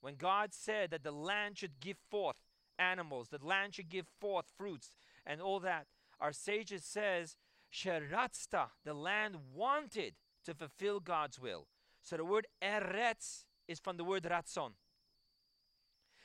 when 0.00 0.16
God 0.16 0.52
said 0.52 0.90
that 0.90 1.04
the 1.04 1.12
land 1.12 1.58
should 1.58 1.80
give 1.80 1.96
forth 2.10 2.36
animals, 2.78 3.28
the 3.28 3.44
land 3.44 3.74
should 3.74 3.88
give 3.88 4.06
forth 4.20 4.46
fruits 4.56 4.90
and 5.24 5.40
all 5.40 5.60
that, 5.60 5.86
our 6.20 6.32
sages 6.32 6.84
says, 6.84 7.36
Sheratzta, 7.72 8.66
the 8.84 8.94
land 8.94 9.36
wanted 9.54 10.14
to 10.44 10.54
fulfill 10.54 11.00
God's 11.00 11.38
will. 11.38 11.66
So 12.02 12.16
the 12.16 12.24
word 12.24 12.46
Eretz 12.62 13.44
is 13.68 13.78
from 13.78 13.96
the 13.96 14.04
word 14.04 14.24
Ratzon. 14.24 14.72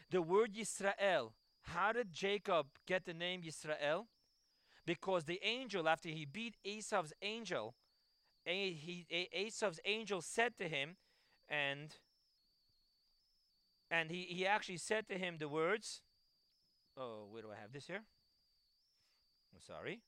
The 0.10 0.22
word 0.22 0.54
Yisrael, 0.54 1.32
how 1.62 1.92
did 1.92 2.14
Jacob 2.14 2.68
get 2.86 3.06
the 3.06 3.14
name 3.14 3.42
Yisrael? 3.42 4.06
Because 4.86 5.26
the 5.26 5.40
angel, 5.44 5.88
after 5.88 6.10
he 6.10 6.26
beat 6.26 6.56
Esau's 6.66 7.14
angel, 7.22 7.76
he, 8.56 9.06
Esau's 9.34 9.80
angel 9.86 10.22
said 10.22 10.54
to 10.58 10.68
him, 10.68 10.96
and 11.50 11.96
and 13.90 14.12
he, 14.12 14.24
he 14.24 14.46
actually 14.46 14.78
said 14.78 15.08
to 15.10 15.18
him 15.18 15.38
the 15.38 15.48
words, 15.48 16.02
oh, 16.98 17.28
where 17.30 17.42
do 17.42 17.50
I 17.52 17.62
have 17.62 17.72
this 17.72 17.88
here? 17.88 18.04
I'm 19.54 19.62
sorry. 19.62 20.02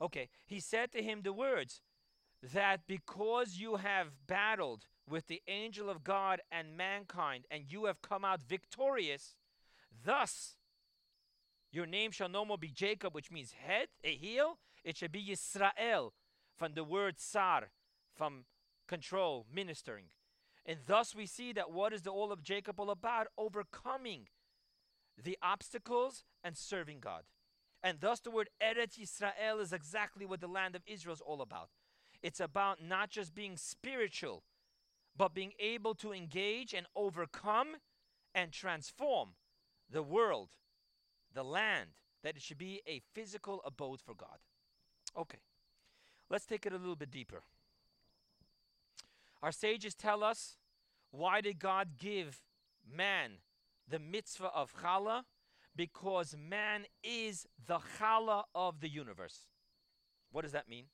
Okay, 0.00 0.28
he 0.46 0.60
said 0.60 0.92
to 0.92 1.02
him 1.02 1.22
the 1.22 1.32
words 1.32 1.82
that 2.42 2.80
because 2.86 3.56
you 3.56 3.76
have 3.76 4.26
battled 4.26 4.86
with 5.08 5.26
the 5.26 5.42
angel 5.46 5.90
of 5.90 6.04
God 6.04 6.40
and 6.50 6.76
mankind, 6.76 7.44
and 7.50 7.64
you 7.68 7.84
have 7.86 8.00
come 8.00 8.24
out 8.24 8.40
victorious, 8.42 9.34
thus 10.04 10.56
your 11.72 11.86
name 11.86 12.10
shall 12.12 12.28
no 12.28 12.44
more 12.44 12.58
be 12.58 12.70
Jacob, 12.70 13.14
which 13.14 13.30
means 13.30 13.52
head, 13.52 13.88
a 14.02 14.14
heel. 14.14 14.58
It 14.84 14.96
shall 14.96 15.08
be 15.08 15.22
Yisrael, 15.22 16.10
from 16.60 16.74
the 16.74 16.84
word 16.84 17.18
sar, 17.18 17.70
from 18.14 18.44
control, 18.86 19.46
ministering. 19.50 20.04
And 20.66 20.80
thus 20.86 21.14
we 21.14 21.24
see 21.24 21.54
that 21.54 21.72
what 21.72 21.94
is 21.94 22.02
the 22.02 22.10
all 22.10 22.30
of 22.30 22.42
Jacob 22.42 22.78
all 22.78 22.90
about? 22.90 23.28
Overcoming 23.38 24.28
the 25.16 25.38
obstacles 25.42 26.22
and 26.44 26.54
serving 26.54 26.98
God. 27.00 27.22
And 27.82 28.00
thus 28.00 28.20
the 28.20 28.30
word 28.30 28.50
Eretz 28.62 28.98
Yisrael 28.98 29.58
is 29.58 29.72
exactly 29.72 30.26
what 30.26 30.42
the 30.42 30.48
land 30.48 30.76
of 30.76 30.82
Israel 30.86 31.14
is 31.14 31.22
all 31.22 31.40
about. 31.40 31.70
It's 32.22 32.40
about 32.40 32.82
not 32.86 33.08
just 33.08 33.34
being 33.34 33.56
spiritual, 33.56 34.44
but 35.16 35.32
being 35.32 35.52
able 35.58 35.94
to 35.94 36.12
engage 36.12 36.74
and 36.74 36.86
overcome 36.94 37.68
and 38.34 38.52
transform 38.52 39.30
the 39.90 40.02
world, 40.02 40.50
the 41.32 41.42
land, 41.42 41.92
that 42.22 42.36
it 42.36 42.42
should 42.42 42.58
be 42.58 42.82
a 42.86 43.00
physical 43.14 43.62
abode 43.64 44.02
for 44.02 44.14
God. 44.14 44.40
Okay, 45.16 45.38
let's 46.30 46.46
take 46.46 46.64
it 46.64 46.72
a 46.72 46.76
little 46.76 46.96
bit 46.96 47.10
deeper. 47.10 47.42
Our 49.42 49.52
sages 49.52 49.94
tell 49.94 50.22
us 50.22 50.56
why 51.10 51.40
did 51.40 51.58
God 51.58 51.98
give 51.98 52.42
man 52.88 53.32
the 53.88 53.98
mitzvah 53.98 54.50
of 54.54 54.74
challah? 54.82 55.24
Because 55.74 56.36
man 56.36 56.84
is 57.02 57.46
the 57.66 57.78
challah 57.98 58.44
of 58.54 58.80
the 58.80 58.88
universe. 58.88 59.46
What 60.30 60.42
does 60.42 60.52
that 60.52 60.68
mean? 60.68 60.84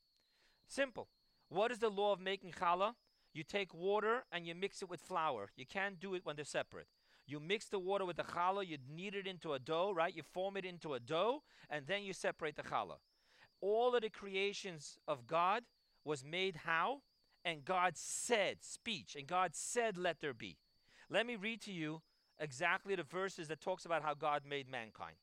Simple. 0.67 1.09
What 1.49 1.71
is 1.71 1.79
the 1.79 1.91
law 1.91 2.13
of 2.13 2.21
making 2.21 2.53
challah? 2.53 2.95
You 3.33 3.43
take 3.43 3.75
water 3.75 4.25
and 4.33 4.47
you 4.47 4.55
mix 4.55 4.81
it 4.81 4.89
with 4.89 5.01
flour. 5.01 5.51
You 5.57 5.67
can't 5.67 6.01
do 6.01 6.15
it 6.15 6.25
when 6.25 6.37
they're 6.37 6.45
separate. 6.45 6.87
You 7.27 7.41
mix 7.41 7.67
the 7.67 7.79
water 7.79 8.05
with 8.05 8.17
the 8.17 8.23
challah, 8.23 8.67
you 8.67 8.79
knead 8.89 9.15
it 9.15 9.27
into 9.27 9.53
a 9.53 9.59
dough, 9.59 9.93
right? 9.95 10.15
You 10.15 10.23
form 10.23 10.57
it 10.57 10.65
into 10.65 10.95
a 10.95 11.01
dough, 11.01 11.43
and 11.69 11.87
then 11.87 12.05
you 12.05 12.13
separate 12.13 12.57
the 12.57 12.63
challah. 12.63 12.99
All 13.61 13.95
of 13.95 14.03
the 14.03 14.11
creations 14.11 14.99
of 15.09 15.27
God 15.27 15.65
was 16.05 16.25
made 16.25 16.57
how? 16.65 17.01
And 17.45 17.65
God 17.65 17.97
said, 17.97 18.57
speech, 18.61 19.15
and 19.17 19.27
God 19.27 19.55
said, 19.55 19.97
let 19.97 20.21
there 20.21 20.35
be. 20.35 20.57
Let 21.09 21.27
me 21.27 21.37
read 21.37 21.61
to 21.63 21.73
you 21.73 22.03
exactly 22.41 22.95
the 22.97 23.05
verses 23.05 23.49
that 23.49 23.61
talks 23.61 23.85
about 23.85 24.03
how 24.03 24.15
God 24.15 24.43
made 24.49 24.69
mankind. 24.69 25.17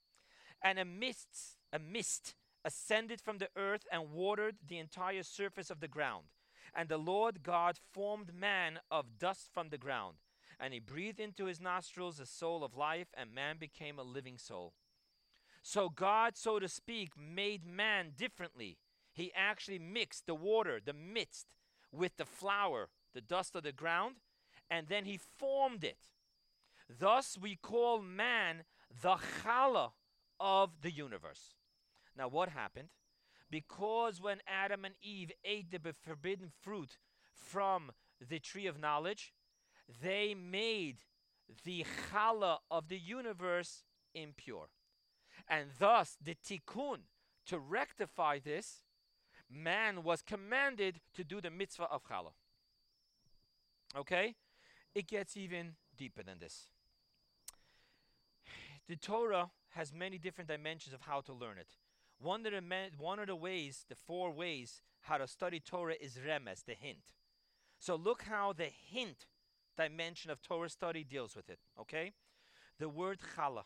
And 0.64 0.80
a 0.80 0.86
mist, 0.86 1.58
a 1.74 1.80
mist 1.80 2.36
ascended 2.64 3.20
from 3.20 3.40
the 3.40 3.50
earth 3.58 3.86
and 3.92 4.14
watered 4.14 4.56
the 4.66 4.80
entire 4.80 5.24
surface 5.24 5.70
of 5.70 5.82
the 5.82 5.88
ground. 5.88 6.24
And 6.74 6.88
the 6.88 6.98
Lord 6.98 7.44
God 7.44 7.78
formed 7.92 8.34
man 8.34 8.80
of 8.90 9.20
dust 9.20 9.50
from 9.54 9.70
the 9.70 9.78
ground. 9.78 10.16
And 10.60 10.74
he 10.74 10.80
breathed 10.80 11.20
into 11.20 11.46
his 11.46 11.60
nostrils 11.60 12.18
the 12.18 12.26
soul 12.26 12.64
of 12.64 12.78
life, 12.78 13.08
and 13.16 13.36
man 13.36 13.58
became 13.60 14.00
a 14.00 14.04
living 14.04 14.38
soul. 14.38 14.74
So 15.66 15.88
God, 15.90 16.36
so 16.36 16.60
to 16.60 16.68
speak, 16.68 17.12
made 17.18 17.66
man 17.66 18.12
differently. 18.18 18.78
He 19.14 19.32
actually 19.34 19.80
mixed 19.80 20.28
the 20.28 20.36
water, 20.36 20.80
the 20.84 20.94
mist, 20.94 21.48
with 21.90 22.18
the 22.18 22.26
flour, 22.26 22.90
the 23.14 23.22
dust 23.22 23.56
of 23.56 23.64
the 23.64 23.72
ground, 23.72 24.18
and 24.70 24.88
then 24.88 25.06
he 25.06 25.18
formed 25.18 25.84
it. 25.84 25.98
Thus 26.90 27.38
we 27.42 27.56
call 27.56 28.02
man 28.02 28.66
the 29.02 29.16
challah 29.16 29.92
of 30.40 30.82
the 30.82 30.92
universe. 30.92 31.56
Now, 32.18 32.28
what 32.28 32.50
happened? 32.50 32.90
Because 33.50 34.20
when 34.20 34.40
Adam 34.48 34.84
and 34.84 34.96
Eve 35.02 35.32
ate 35.46 35.72
the 35.72 35.94
forbidden 35.94 36.52
fruit 36.62 36.98
from 37.32 37.92
the 38.20 38.40
tree 38.40 38.68
of 38.68 38.80
knowledge, 38.80 39.34
they 40.02 40.36
made 40.36 40.98
the 41.64 41.86
challah 42.12 42.58
of 42.70 42.90
the 42.90 42.98
universe 42.98 43.84
impure. 44.14 44.68
And 45.48 45.70
thus, 45.80 46.18
the 46.24 46.36
tikkun, 46.36 47.00
to 47.48 47.60
rectify 47.60 48.40
this, 48.40 48.84
man 49.50 50.04
was 50.04 50.22
commanded 50.22 51.00
to 51.14 51.24
do 51.24 51.42
the 51.42 51.52
mitzvah 51.52 51.90
of 51.92 52.04
challah. 52.04 52.34
Okay? 53.96 54.36
It 54.96 55.08
gets 55.08 55.36
even 55.38 55.76
deeper 55.98 56.24
than 56.24 56.40
this. 56.40 56.68
The 58.88 58.96
Torah 58.96 59.52
has 59.70 59.94
many 59.94 60.18
different 60.18 60.50
dimensions 60.50 60.94
of 60.94 61.02
how 61.02 61.22
to 61.22 61.34
learn 61.34 61.58
it. 61.58 61.78
One 62.20 62.46
of 62.46 62.52
the 62.52 62.90
one 62.98 63.20
of 63.20 63.28
the 63.28 63.36
ways, 63.36 63.86
the 63.90 63.96
four 63.96 64.32
ways 64.32 64.82
how 65.02 65.18
to 65.18 65.28
study 65.28 65.60
Torah 65.60 65.96
is 66.00 66.18
remes, 66.18 66.64
the 66.66 66.74
hint. 66.74 67.14
So 67.80 67.96
look 67.96 68.24
how 68.24 68.54
the 68.54 68.70
hint 68.92 69.26
dimension 69.78 70.32
of 70.32 70.42
Torah 70.42 70.70
study 70.70 71.04
deals 71.04 71.36
with 71.36 71.50
it. 71.50 71.60
Okay, 71.80 72.14
the 72.80 72.88
word 72.90 73.20
challah. 73.36 73.64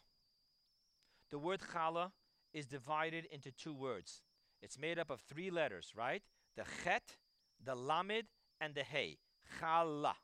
The 1.30 1.40
word 1.40 1.62
challah 1.74 2.12
is 2.54 2.66
divided 2.66 3.26
into 3.26 3.52
two 3.52 3.74
words. 3.74 4.22
It's 4.62 4.80
made 4.80 4.98
up 4.98 5.10
of 5.10 5.22
three 5.22 5.52
letters, 5.52 5.94
right? 5.96 6.24
The 6.56 6.64
chet, 6.84 7.18
the 7.64 7.76
lamed, 7.76 8.28
and 8.60 8.74
the 8.74 8.84
hey. 8.84 9.18
Challah. 9.60 10.16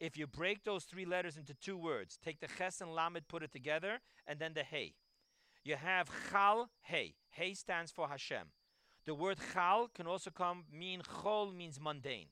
If 0.00 0.16
you 0.16 0.26
break 0.26 0.64
those 0.64 0.84
three 0.84 1.04
letters 1.04 1.36
into 1.36 1.54
two 1.54 1.76
words, 1.76 2.18
take 2.22 2.40
the 2.40 2.46
ches 2.46 2.80
and 2.80 2.94
lamed, 2.94 3.26
put 3.28 3.42
it 3.42 3.52
together, 3.52 4.00
and 4.26 4.38
then 4.38 4.54
the 4.54 4.62
hey. 4.62 4.94
You 5.64 5.76
have 5.76 6.08
chal, 6.30 6.70
hey. 6.82 7.14
Hey 7.30 7.54
stands 7.54 7.90
for 7.90 8.08
Hashem. 8.08 8.48
The 9.06 9.14
word 9.14 9.38
chal 9.52 9.88
can 9.94 10.06
also 10.06 10.30
come 10.30 10.64
mean 10.72 11.02
chol 11.02 11.54
means 11.54 11.80
mundane. 11.80 12.28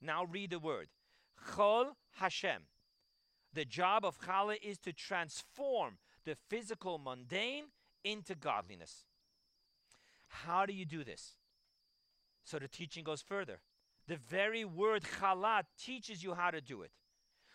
Now 0.00 0.24
read 0.24 0.50
the 0.50 0.58
word. 0.58 0.88
Chol 1.52 1.92
Hashem. 2.18 2.62
The 3.52 3.64
job 3.64 4.04
of 4.04 4.20
challah 4.20 4.56
is 4.62 4.78
to 4.78 4.92
transform 4.92 5.98
the 6.26 6.36
physical 6.50 6.98
mundane 6.98 7.64
into 8.04 8.34
godliness. 8.34 9.04
How 10.28 10.66
do 10.66 10.74
you 10.74 10.84
do 10.84 11.04
this? 11.04 11.36
So 12.44 12.58
the 12.58 12.68
teaching 12.68 13.04
goes 13.04 13.22
further. 13.22 13.60
The 14.06 14.16
very 14.16 14.64
word 14.64 15.04
challah 15.18 15.62
teaches 15.82 16.22
you 16.22 16.34
how 16.34 16.50
to 16.50 16.60
do 16.60 16.82
it. 16.82 16.90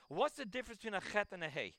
What's 0.07 0.37
the 0.37 0.45
difference 0.45 0.81
between 0.81 0.95
a 0.95 1.01
chet 1.13 1.27
and 1.31 1.43
a 1.43 1.49
hey? 1.49 1.75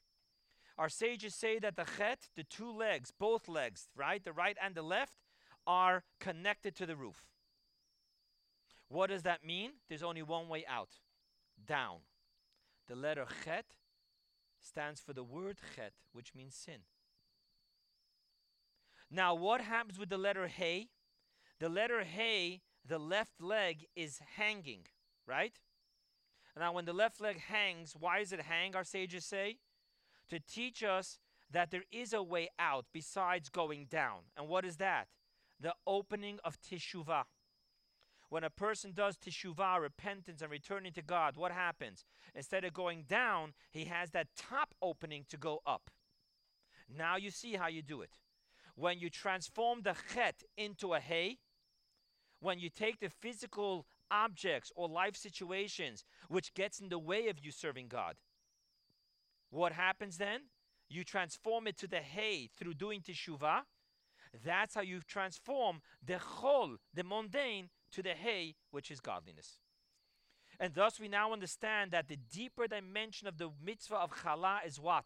Our 0.78 0.88
sages 0.88 1.34
say 1.34 1.58
that 1.58 1.76
the 1.76 1.84
chet, 1.98 2.28
the 2.36 2.44
two 2.44 2.70
legs, 2.70 3.12
both 3.18 3.48
legs, 3.48 3.88
right, 3.96 4.22
the 4.24 4.32
right 4.32 4.56
and 4.62 4.74
the 4.74 4.82
left, 4.82 5.18
are 5.66 6.04
connected 6.20 6.74
to 6.76 6.86
the 6.86 6.96
roof. 6.96 7.26
What 8.88 9.10
does 9.10 9.22
that 9.22 9.44
mean? 9.44 9.72
There's 9.88 10.02
only 10.02 10.22
one 10.22 10.48
way 10.48 10.64
out 10.68 10.90
down. 11.66 11.98
The 12.88 12.96
letter 12.96 13.26
chet 13.44 13.66
stands 14.62 15.00
for 15.00 15.12
the 15.12 15.24
word 15.24 15.58
chet, 15.74 15.92
which 16.12 16.34
means 16.34 16.54
sin. 16.54 16.80
Now, 19.10 19.34
what 19.34 19.60
happens 19.60 19.98
with 19.98 20.08
the 20.08 20.18
letter 20.18 20.46
Hey? 20.46 20.88
The 21.58 21.68
letter 21.68 22.02
Hey, 22.02 22.62
the 22.86 22.98
left 22.98 23.40
leg 23.40 23.86
is 23.94 24.20
hanging, 24.36 24.86
right? 25.26 25.60
Now, 26.58 26.72
when 26.72 26.84
the 26.84 26.92
left 26.92 27.20
leg 27.20 27.40
hangs, 27.40 27.94
why 27.98 28.18
does 28.18 28.32
it 28.32 28.40
hang, 28.40 28.74
our 28.74 28.84
sages 28.84 29.24
say? 29.24 29.58
To 30.28 30.40
teach 30.40 30.82
us 30.82 31.18
that 31.50 31.70
there 31.70 31.84
is 31.92 32.12
a 32.12 32.22
way 32.22 32.48
out 32.58 32.86
besides 32.92 33.48
going 33.48 33.86
down. 33.90 34.20
And 34.36 34.48
what 34.48 34.64
is 34.64 34.76
that? 34.78 35.08
The 35.60 35.74
opening 35.86 36.38
of 36.44 36.58
teshuvah. 36.60 37.24
When 38.32 38.44
a 38.44 38.48
person 38.48 38.92
does 38.94 39.18
teshuvah, 39.18 39.78
repentance, 39.78 40.40
and 40.40 40.50
returning 40.50 40.94
to 40.94 41.02
God, 41.02 41.36
what 41.36 41.52
happens? 41.52 42.06
Instead 42.34 42.64
of 42.64 42.72
going 42.72 43.04
down, 43.06 43.52
he 43.70 43.84
has 43.84 44.12
that 44.12 44.28
top 44.34 44.74
opening 44.80 45.26
to 45.28 45.36
go 45.36 45.60
up. 45.66 45.90
Now 46.88 47.16
you 47.16 47.30
see 47.30 47.56
how 47.56 47.68
you 47.68 47.82
do 47.82 48.00
it. 48.00 48.16
When 48.74 48.98
you 48.98 49.10
transform 49.10 49.82
the 49.82 49.94
chet 50.14 50.44
into 50.56 50.94
a 50.94 50.98
hay, 50.98 51.40
when 52.40 52.58
you 52.58 52.70
take 52.70 53.00
the 53.00 53.10
physical 53.10 53.84
objects 54.10 54.72
or 54.74 54.88
life 54.88 55.14
situations 55.14 56.02
which 56.28 56.54
gets 56.54 56.80
in 56.80 56.88
the 56.88 56.98
way 56.98 57.28
of 57.28 57.38
you 57.38 57.52
serving 57.52 57.88
God, 57.88 58.16
what 59.50 59.72
happens 59.72 60.16
then? 60.16 60.44
You 60.88 61.04
transform 61.04 61.66
it 61.66 61.76
to 61.76 61.86
the 61.86 62.00
hay 62.00 62.48
through 62.58 62.74
doing 62.74 63.02
teshuvah. 63.02 63.64
That's 64.42 64.74
how 64.74 64.80
you 64.80 65.00
transform 65.06 65.82
the 66.02 66.14
chol, 66.14 66.76
the 66.94 67.04
mundane, 67.04 67.68
to 67.92 68.02
the 68.02 68.10
hay, 68.10 68.54
which 68.70 68.90
is 68.90 69.00
godliness. 69.00 69.58
And 70.60 70.74
thus 70.74 71.00
we 71.00 71.08
now 71.08 71.32
understand 71.32 71.90
that 71.90 72.08
the 72.08 72.16
deeper 72.16 72.66
dimension 72.66 73.26
of 73.26 73.38
the 73.38 73.50
mitzvah 73.64 73.96
of 73.96 74.12
challah 74.22 74.66
is 74.66 74.78
what? 74.78 75.04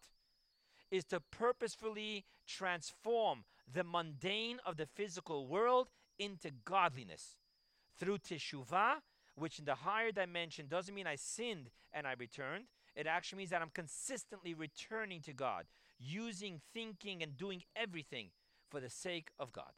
Is 0.90 1.04
to 1.06 1.20
purposefully 1.20 2.24
transform 2.46 3.44
the 3.72 3.84
mundane 3.84 4.58
of 4.64 4.76
the 4.76 4.86
physical 4.86 5.46
world 5.46 5.88
into 6.18 6.50
godliness 6.64 7.36
through 7.98 8.18
teshuvah, 8.18 8.96
which 9.34 9.58
in 9.58 9.64
the 9.64 9.74
higher 9.74 10.12
dimension 10.12 10.66
doesn't 10.68 10.94
mean 10.94 11.06
I 11.06 11.16
sinned 11.16 11.70
and 11.92 12.06
I 12.06 12.14
returned. 12.18 12.64
It 12.94 13.06
actually 13.06 13.38
means 13.38 13.50
that 13.50 13.62
I'm 13.62 13.70
consistently 13.74 14.54
returning 14.54 15.20
to 15.22 15.32
God, 15.32 15.64
using, 15.98 16.60
thinking, 16.72 17.22
and 17.22 17.36
doing 17.36 17.62
everything 17.74 18.28
for 18.70 18.80
the 18.80 18.90
sake 18.90 19.30
of 19.38 19.52
God. 19.52 19.72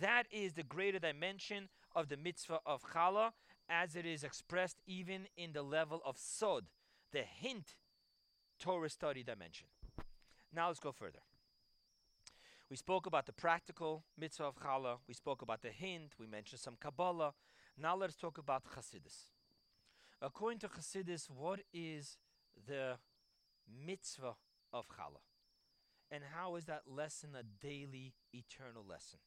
That 0.00 0.24
is 0.30 0.54
the 0.54 0.62
greater 0.62 0.98
dimension 0.98 1.68
of 1.94 2.08
the 2.08 2.16
mitzvah 2.16 2.60
of 2.66 2.82
challah, 2.94 3.30
as 3.68 3.96
it 3.96 4.06
is 4.06 4.24
expressed 4.24 4.78
even 4.86 5.26
in 5.36 5.52
the 5.52 5.62
level 5.62 6.00
of 6.04 6.16
sod, 6.18 6.64
the 7.12 7.22
hint 7.22 7.74
Torah 8.58 8.88
study 8.90 9.22
dimension. 9.22 9.68
Now 10.54 10.68
let's 10.68 10.80
go 10.80 10.92
further. 10.92 11.20
We 12.68 12.76
spoke 12.76 13.06
about 13.06 13.26
the 13.26 13.32
practical 13.32 14.04
mitzvah 14.18 14.44
of 14.44 14.56
challah. 14.60 14.98
We 15.08 15.14
spoke 15.14 15.42
about 15.42 15.62
the 15.62 15.70
hint. 15.70 16.14
We 16.18 16.26
mentioned 16.26 16.60
some 16.60 16.76
Kabbalah. 16.80 17.34
Now 17.76 17.96
let's 17.96 18.14
talk 18.14 18.38
about 18.38 18.64
Chassidus. 18.64 19.30
According 20.22 20.58
to 20.60 20.68
Chassidus, 20.68 21.30
what 21.30 21.60
is 21.72 22.18
the 22.68 22.98
mitzvah 23.86 24.34
of 24.72 24.86
challah? 24.88 25.24
And 26.10 26.22
how 26.34 26.56
is 26.56 26.64
that 26.66 26.82
lesson 26.86 27.30
a 27.38 27.42
daily, 27.42 28.12
eternal 28.32 28.84
lesson? 28.88 29.20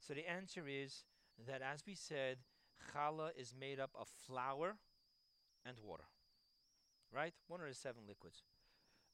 So 0.00 0.14
the 0.14 0.28
answer 0.28 0.64
is 0.66 1.04
that, 1.46 1.62
as 1.62 1.84
we 1.86 1.94
said, 1.94 2.38
challah 2.92 3.30
is 3.36 3.54
made 3.58 3.78
up 3.78 3.90
of 3.94 4.08
flour 4.26 4.76
and 5.64 5.76
water. 5.84 6.04
Right? 7.14 7.34
One 7.46 7.60
of 7.60 7.68
the 7.68 7.74
seven 7.74 8.02
liquids. 8.06 8.42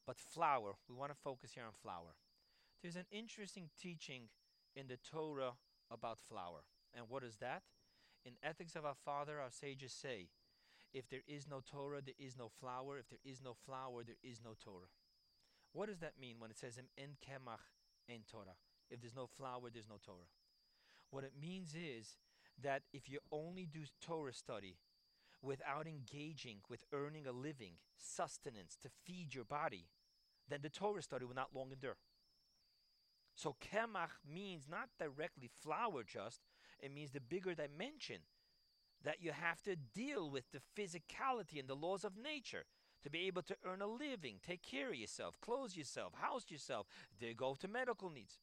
But 0.07 0.19
flour, 0.19 0.75
we 0.89 0.95
want 0.95 1.13
to 1.13 1.19
focus 1.19 1.53
here 1.55 1.65
on 1.65 1.73
flour. 1.73 2.15
There's 2.83 2.97
an 2.97 3.07
interesting 3.11 3.71
teaching 3.81 4.25
in 4.77 4.89
the 4.89 4.99
Torah 4.99 5.53
about 5.91 6.19
flour. 6.19 6.65
And 6.95 7.07
what 7.09 7.25
is 7.25 7.37
that? 7.37 7.63
In 8.25 8.33
Ethics 8.43 8.77
of 8.77 8.85
Our 8.85 8.95
Father, 9.05 9.41
our 9.41 9.51
sages 9.51 9.93
say, 9.93 10.29
if 10.93 11.09
there 11.09 11.23
is 11.27 11.49
no 11.49 11.61
Torah, 11.61 12.01
there 12.05 12.15
is 12.19 12.37
no 12.39 12.49
flour. 12.49 12.99
If 12.99 13.09
there 13.09 13.19
is 13.25 13.43
no 13.43 13.55
flour, 13.67 14.05
there 14.05 14.23
is 14.23 14.41
no 14.45 14.55
Torah. 14.63 14.93
What 15.73 15.89
does 15.89 15.99
that 15.99 16.21
mean 16.21 16.37
when 16.39 16.51
it 16.51 16.57
says 16.57 16.79
in 16.79 17.17
kemach 17.21 17.67
en 18.09 18.21
Torah? 18.31 18.55
If 18.91 19.01
there's 19.01 19.17
no 19.17 19.27
flour, 19.27 19.71
there's 19.73 19.89
no 19.89 19.99
Torah. 20.05 20.31
What 21.15 21.23
it 21.23 21.35
means 21.41 21.77
is 21.77 22.17
that 22.61 22.83
if 22.93 23.09
you 23.09 23.21
only 23.31 23.67
do 23.67 23.83
Torah 24.05 24.33
study 24.33 24.79
without 25.41 25.87
engaging 25.87 26.57
with 26.69 26.81
earning 26.93 27.25
a 27.29 27.31
living, 27.31 27.75
sustenance 27.97 28.77
to 28.83 28.89
feed 29.05 29.33
your 29.33 29.45
body, 29.45 29.87
then 30.49 30.59
the 30.61 30.69
Torah 30.69 31.03
study 31.03 31.25
will 31.25 31.37
not 31.37 31.55
long 31.55 31.71
endure. 31.71 31.99
So 33.37 33.55
kemach 33.61 34.11
means 34.29 34.65
not 34.69 34.89
directly 34.99 35.49
flour 35.63 36.03
just, 36.03 36.41
it 36.81 36.93
means 36.93 37.13
the 37.13 37.21
bigger 37.21 37.55
dimension 37.55 38.23
that 39.05 39.23
you 39.23 39.31
have 39.31 39.63
to 39.63 39.77
deal 39.77 40.29
with 40.29 40.51
the 40.51 40.63
physicality 40.77 41.61
and 41.61 41.69
the 41.69 41.77
laws 41.77 42.03
of 42.03 42.17
nature 42.17 42.65
to 43.05 43.11
be 43.11 43.29
able 43.29 43.43
to 43.43 43.57
earn 43.65 43.83
a 43.83 43.87
living, 43.87 44.41
take 44.45 44.63
care 44.65 44.89
of 44.89 44.97
yourself, 44.97 45.37
clothe 45.41 45.77
yourself, 45.77 46.15
house 46.15 46.47
yourself, 46.49 46.89
they 47.21 47.35
go 47.35 47.55
to 47.55 47.69
medical 47.69 48.11
needs. 48.11 48.41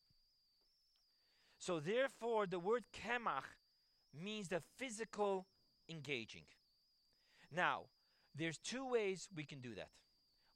So 1.62 1.80
therefore 1.80 2.46
the 2.46 2.60
word 2.60 2.84
kemach 2.94 3.56
means 4.14 4.50
the 4.50 4.62
physical 4.78 5.46
engaging. 5.90 6.44
Now, 7.56 7.84
there's 8.36 8.58
two 8.58 8.86
ways 8.86 9.30
we 9.34 9.46
can 9.46 9.62
do 9.62 9.74
that. 9.76 9.92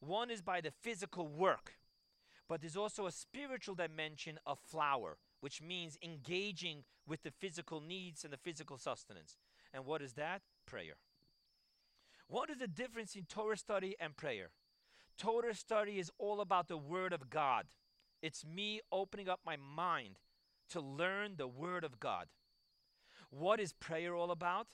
One 0.02 0.30
is 0.30 0.42
by 0.42 0.60
the 0.60 0.72
physical 0.82 1.28
work 1.28 1.76
but 2.48 2.62
there's 2.62 2.78
also 2.78 3.08
a 3.08 3.12
spiritual 3.12 3.76
dimension 3.76 4.40
of 4.46 4.60
flour, 4.60 5.18
which 5.40 5.62
means 5.62 5.98
engaging 6.04 6.84
with 7.08 7.24
the 7.24 7.32
physical 7.32 7.82
needs 7.82 8.24
and 8.24 8.32
the 8.32 8.38
physical 8.38 8.78
sustenance. 8.78 9.38
And 9.74 9.86
what 9.86 10.02
is 10.02 10.14
that? 10.14 10.42
Prayer. 10.66 10.96
What 12.28 12.50
is 12.50 12.58
the 12.58 12.68
difference 12.68 13.16
in 13.16 13.26
Torah 13.26 13.58
study 13.58 13.96
and 14.00 14.16
prayer? 14.16 14.50
Torah 15.18 15.56
study 15.56 16.00
is 16.00 16.12
all 16.18 16.42
about 16.42 16.68
the 16.68 16.78
Word 16.78 17.14
of 17.14 17.30
God. 17.30 17.66
It's 18.22 18.46
me 18.46 18.82
opening 18.92 19.30
up 19.30 19.40
my 19.46 19.58
mind 19.58 20.18
to 20.70 20.82
learn 20.82 21.36
the 21.38 21.48
Word 21.48 21.84
of 21.84 22.00
God. 22.00 22.28
What 23.30 23.60
is 23.60 23.74
prayer 23.74 24.16
all 24.16 24.32
about? 24.32 24.68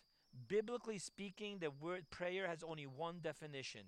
Biblically 0.48 0.98
speaking, 0.98 1.58
the 1.60 1.72
word 1.72 2.10
prayer 2.10 2.48
has 2.48 2.64
only 2.64 2.86
one 2.86 3.20
definition 3.22 3.88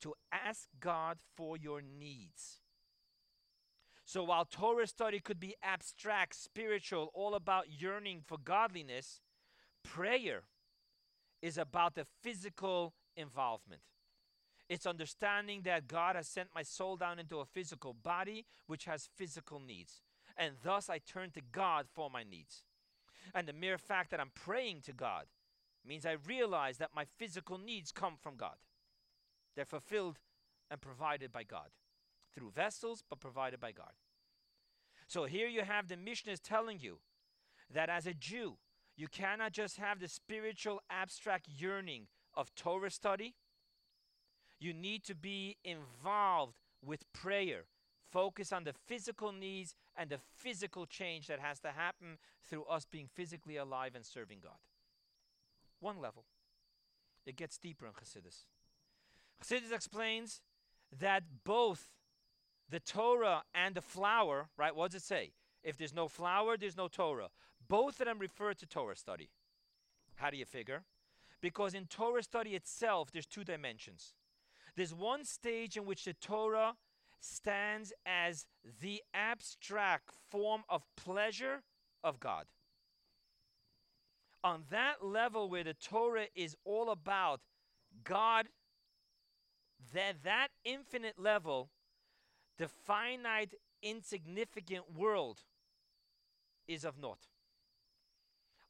to 0.00 0.14
ask 0.32 0.68
God 0.80 1.18
for 1.36 1.56
your 1.56 1.80
needs. 1.80 2.60
So 4.04 4.24
while 4.24 4.44
Torah 4.44 4.86
study 4.86 5.20
could 5.20 5.40
be 5.40 5.54
abstract, 5.62 6.34
spiritual, 6.34 7.10
all 7.14 7.34
about 7.34 7.70
yearning 7.70 8.20
for 8.26 8.36
godliness, 8.36 9.20
prayer 9.82 10.42
is 11.40 11.56
about 11.56 11.94
the 11.94 12.06
physical 12.22 12.94
involvement. 13.16 13.82
It's 14.68 14.86
understanding 14.86 15.62
that 15.62 15.88
God 15.88 16.16
has 16.16 16.28
sent 16.28 16.48
my 16.54 16.62
soul 16.62 16.96
down 16.96 17.18
into 17.18 17.38
a 17.38 17.46
physical 17.46 17.94
body 17.94 18.44
which 18.66 18.84
has 18.86 19.08
physical 19.16 19.60
needs. 19.60 20.02
And 20.36 20.54
thus 20.62 20.88
I 20.88 20.98
turn 20.98 21.30
to 21.32 21.40
God 21.40 21.86
for 21.92 22.10
my 22.10 22.22
needs. 22.22 22.64
And 23.34 23.46
the 23.46 23.52
mere 23.52 23.78
fact 23.78 24.10
that 24.10 24.20
I'm 24.20 24.32
praying 24.34 24.82
to 24.82 24.92
God 24.92 25.26
means 25.86 26.06
I 26.06 26.16
realize 26.26 26.78
that 26.78 26.94
my 26.94 27.04
physical 27.18 27.58
needs 27.58 27.92
come 27.92 28.14
from 28.20 28.36
God. 28.36 28.56
They're 29.54 29.64
fulfilled 29.64 30.18
and 30.70 30.80
provided 30.80 31.32
by 31.32 31.42
God 31.42 31.68
through 32.34 32.50
vessels, 32.50 33.02
but 33.08 33.20
provided 33.20 33.60
by 33.60 33.72
God. 33.72 33.92
So 35.06 35.24
here 35.24 35.48
you 35.48 35.62
have 35.62 35.88
the 35.88 35.96
Mishnah 35.96 36.32
is 36.32 36.40
telling 36.40 36.78
you 36.80 36.98
that 37.72 37.90
as 37.90 38.06
a 38.06 38.14
Jew, 38.14 38.56
you 38.96 39.08
cannot 39.08 39.52
just 39.52 39.76
have 39.78 40.00
the 40.00 40.08
spiritual 40.08 40.80
abstract 40.90 41.48
yearning 41.48 42.06
of 42.34 42.54
Torah 42.54 42.90
study. 42.90 43.34
You 44.58 44.72
need 44.72 45.04
to 45.04 45.14
be 45.14 45.56
involved 45.64 46.54
with 46.84 47.10
prayer. 47.12 47.64
Focus 48.12 48.52
on 48.52 48.64
the 48.64 48.74
physical 48.74 49.32
needs 49.32 49.74
and 49.96 50.10
the 50.10 50.18
physical 50.36 50.84
change 50.84 51.26
that 51.28 51.40
has 51.40 51.58
to 51.60 51.68
happen 51.68 52.18
through 52.48 52.64
us 52.64 52.84
being 52.84 53.08
physically 53.12 53.56
alive 53.56 53.92
and 53.94 54.04
serving 54.04 54.38
God. 54.42 54.58
One 55.80 55.98
level. 56.00 56.24
It 57.24 57.36
gets 57.36 57.56
deeper 57.56 57.86
in 57.86 57.92
Chassidus. 57.92 58.44
Chassidus 59.42 59.72
explains 59.72 60.42
that 61.00 61.22
both 61.44 61.86
the 62.68 62.80
Torah 62.80 63.44
and 63.54 63.74
the 63.74 63.80
flour, 63.80 64.48
right? 64.58 64.76
What 64.76 64.90
does 64.90 65.02
it 65.02 65.06
say? 65.06 65.32
If 65.64 65.78
there's 65.78 65.94
no 65.94 66.08
flour, 66.08 66.56
there's 66.56 66.76
no 66.76 66.88
Torah. 66.88 67.28
Both 67.66 68.00
of 68.00 68.06
them 68.06 68.18
refer 68.18 68.52
to 68.52 68.66
Torah 68.66 68.96
study. 68.96 69.30
How 70.16 70.30
do 70.30 70.36
you 70.36 70.44
figure? 70.44 70.82
Because 71.40 71.74
in 71.74 71.86
Torah 71.86 72.22
study 72.22 72.50
itself, 72.50 73.10
there's 73.10 73.26
two 73.26 73.44
dimensions. 73.44 74.14
There's 74.76 74.94
one 74.94 75.24
stage 75.24 75.76
in 75.76 75.86
which 75.86 76.04
the 76.04 76.14
Torah 76.14 76.74
stands 77.22 77.92
as 78.04 78.46
the 78.80 79.02
abstract 79.14 80.10
form 80.30 80.62
of 80.68 80.82
pleasure 80.96 81.62
of 82.02 82.20
God. 82.20 82.46
On 84.44 84.64
that 84.70 85.04
level 85.04 85.48
where 85.48 85.64
the 85.64 85.74
Torah 85.74 86.26
is 86.34 86.56
all 86.64 86.90
about 86.90 87.40
God, 88.02 88.48
that 89.94 90.22
that 90.24 90.48
infinite 90.64 91.18
level 91.18 91.70
the 92.58 92.68
finite, 92.68 93.54
insignificant 93.82 94.84
world 94.96 95.40
is 96.68 96.84
of 96.84 96.98
naught. 96.98 97.26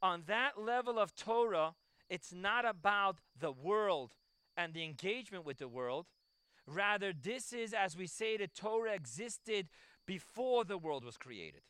On 0.00 0.22
that 0.26 0.58
level 0.58 0.98
of 0.98 1.14
Torah, 1.14 1.74
it's 2.08 2.32
not 2.32 2.64
about 2.64 3.18
the 3.38 3.52
world 3.52 4.14
and 4.56 4.72
the 4.74 4.84
engagement 4.84 5.44
with 5.44 5.58
the 5.58 5.68
world. 5.68 6.06
Rather, 6.66 7.12
this 7.12 7.53
is, 7.53 7.75
as 7.75 7.96
we 7.96 8.07
say, 8.07 8.37
the 8.37 8.46
Torah 8.46 8.94
existed 8.94 9.68
before 10.07 10.64
the 10.64 10.79
world 10.79 11.05
was 11.05 11.16
created. 11.16 11.62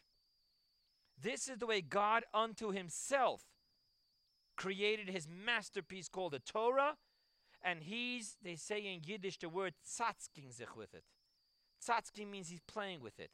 This 1.20 1.48
is 1.48 1.58
the 1.58 1.66
way 1.66 1.80
God 1.80 2.24
unto 2.34 2.72
himself 2.72 3.42
created 4.56 5.08
his 5.08 5.26
masterpiece 5.28 6.08
called 6.08 6.32
the 6.32 6.40
Torah, 6.40 6.96
and 7.62 7.82
he's, 7.84 8.36
they 8.42 8.56
say 8.56 8.78
in 8.80 9.00
Yiddish, 9.04 9.38
the 9.38 9.48
word 9.48 9.74
tzatzking 9.86 10.52
sich 10.52 10.76
with 10.76 10.94
it. 10.94 11.04
Tzatzking 11.84 12.30
means 12.30 12.48
he's 12.48 12.60
playing 12.66 13.00
with 13.00 13.18
it. 13.18 13.30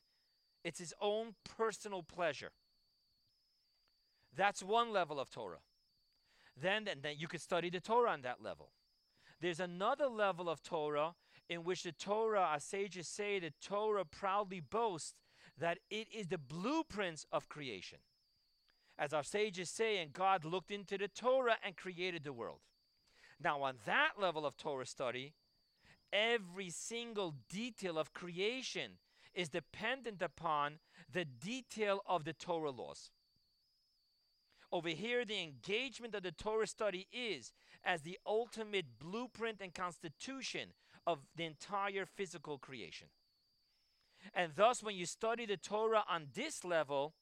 It's 0.64 0.78
his 0.78 0.94
own 1.00 1.34
personal 1.44 2.02
pleasure. 2.02 2.52
That's 4.36 4.62
one 4.62 4.92
level 4.92 5.18
of 5.18 5.30
Torah. 5.30 5.60
Then, 6.60 6.86
and 6.88 7.02
then 7.02 7.14
you 7.18 7.28
could 7.28 7.40
study 7.40 7.70
the 7.70 7.80
Torah 7.80 8.10
on 8.10 8.22
that 8.22 8.42
level. 8.42 8.70
There's 9.40 9.60
another 9.60 10.06
level 10.06 10.48
of 10.48 10.62
Torah 10.62 11.14
in 11.48 11.64
which 11.64 11.82
the 11.82 11.92
Torah, 11.92 12.40
our 12.40 12.60
sages 12.60 13.08
say, 13.08 13.38
the 13.38 13.52
Torah 13.62 14.04
proudly 14.04 14.60
boasts 14.60 15.14
that 15.58 15.78
it 15.90 16.08
is 16.12 16.28
the 16.28 16.38
blueprints 16.38 17.26
of 17.32 17.48
creation. 17.48 17.98
As 18.98 19.12
our 19.12 19.22
sages 19.22 19.70
say, 19.70 19.98
and 19.98 20.12
God 20.12 20.44
looked 20.44 20.70
into 20.70 20.98
the 20.98 21.08
Torah 21.08 21.56
and 21.64 21.76
created 21.76 22.24
the 22.24 22.32
world. 22.32 22.60
Now, 23.40 23.62
on 23.62 23.76
that 23.86 24.12
level 24.20 24.44
of 24.44 24.56
Torah 24.56 24.86
study, 24.86 25.34
every 26.12 26.70
single 26.70 27.34
detail 27.48 27.98
of 27.98 28.12
creation 28.12 28.98
is 29.34 29.48
dependent 29.48 30.20
upon 30.20 30.78
the 31.12 31.24
detail 31.24 32.02
of 32.06 32.24
the 32.24 32.32
Torah 32.32 32.72
laws. 32.72 33.10
Over 34.70 34.88
here, 34.90 35.24
the 35.24 35.40
engagement 35.40 36.14
of 36.14 36.24
the 36.24 36.32
Torah 36.32 36.66
study 36.66 37.06
is 37.12 37.52
as 37.84 38.02
the 38.02 38.18
ultimate 38.26 38.98
blueprint 38.98 39.60
and 39.60 39.72
constitution 39.72 40.70
of 41.08 41.20
the 41.34 41.46
entire 41.46 42.04
physical 42.04 42.58
creation. 42.58 43.08
And 44.34 44.52
thus, 44.54 44.82
when 44.82 44.94
you 44.94 45.06
study 45.06 45.46
the 45.46 45.56
Torah 45.56 46.04
on 46.06 46.26
this 46.34 46.66
level, 46.66 47.14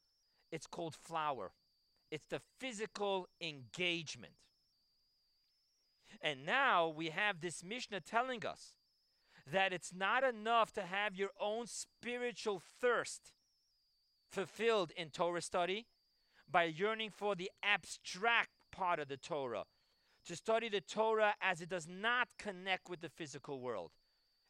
it's 0.50 0.66
called 0.66 0.96
flour. 0.96 1.52
It's 2.10 2.26
the 2.26 2.40
physical 2.58 3.28
engagement. 3.40 4.32
And 6.20 6.44
now 6.44 6.88
we 6.88 7.10
have 7.10 7.40
this 7.40 7.62
Mishnah 7.62 8.00
telling 8.00 8.44
us 8.44 8.72
that 9.52 9.72
it's 9.72 9.92
not 9.94 10.24
enough 10.24 10.72
to 10.72 10.82
have 10.82 11.14
your 11.14 11.30
own 11.40 11.66
spiritual 11.68 12.60
thirst 12.80 13.30
fulfilled 14.32 14.90
in 14.96 15.10
Torah 15.10 15.42
study 15.42 15.86
by 16.50 16.64
yearning 16.64 17.10
for 17.10 17.36
the 17.36 17.52
abstract 17.62 18.50
part 18.72 18.98
of 18.98 19.06
the 19.06 19.16
Torah, 19.16 19.64
to 20.26 20.36
study 20.36 20.68
the 20.68 20.80
Torah 20.80 21.34
as 21.40 21.60
it 21.60 21.68
does 21.68 21.88
not 21.88 22.28
connect 22.38 22.88
with 22.88 23.00
the 23.00 23.08
physical 23.08 23.60
world. 23.60 23.92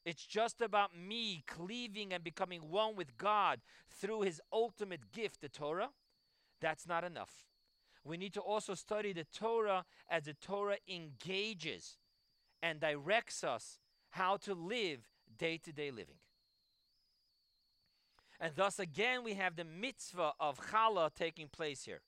It's 0.04 0.24
just 0.24 0.60
about 0.60 0.96
me 0.96 1.42
cleaving 1.46 2.12
and 2.12 2.22
becoming 2.22 2.70
one 2.70 2.96
with 2.96 3.18
God 3.18 3.60
through 3.90 4.22
His 4.22 4.40
ultimate 4.52 5.12
gift, 5.12 5.40
the 5.40 5.48
Torah. 5.48 5.90
That's 6.60 6.86
not 6.86 7.04
enough. 7.04 7.44
We 8.04 8.16
need 8.16 8.32
to 8.34 8.40
also 8.40 8.74
study 8.74 9.12
the 9.12 9.24
Torah 9.24 9.84
as 10.08 10.24
the 10.24 10.34
Torah 10.34 10.76
engages 10.88 11.98
and 12.62 12.80
directs 12.80 13.42
us 13.42 13.80
how 14.10 14.36
to 14.38 14.54
live 14.54 15.08
day 15.36 15.58
to 15.58 15.72
day 15.72 15.90
living. 15.90 16.18
And 18.38 18.52
thus, 18.54 18.78
again, 18.78 19.24
we 19.24 19.34
have 19.34 19.56
the 19.56 19.64
mitzvah 19.64 20.32
of 20.38 20.70
challah 20.70 21.14
taking 21.14 21.48
place 21.48 21.84
here. 21.84 22.02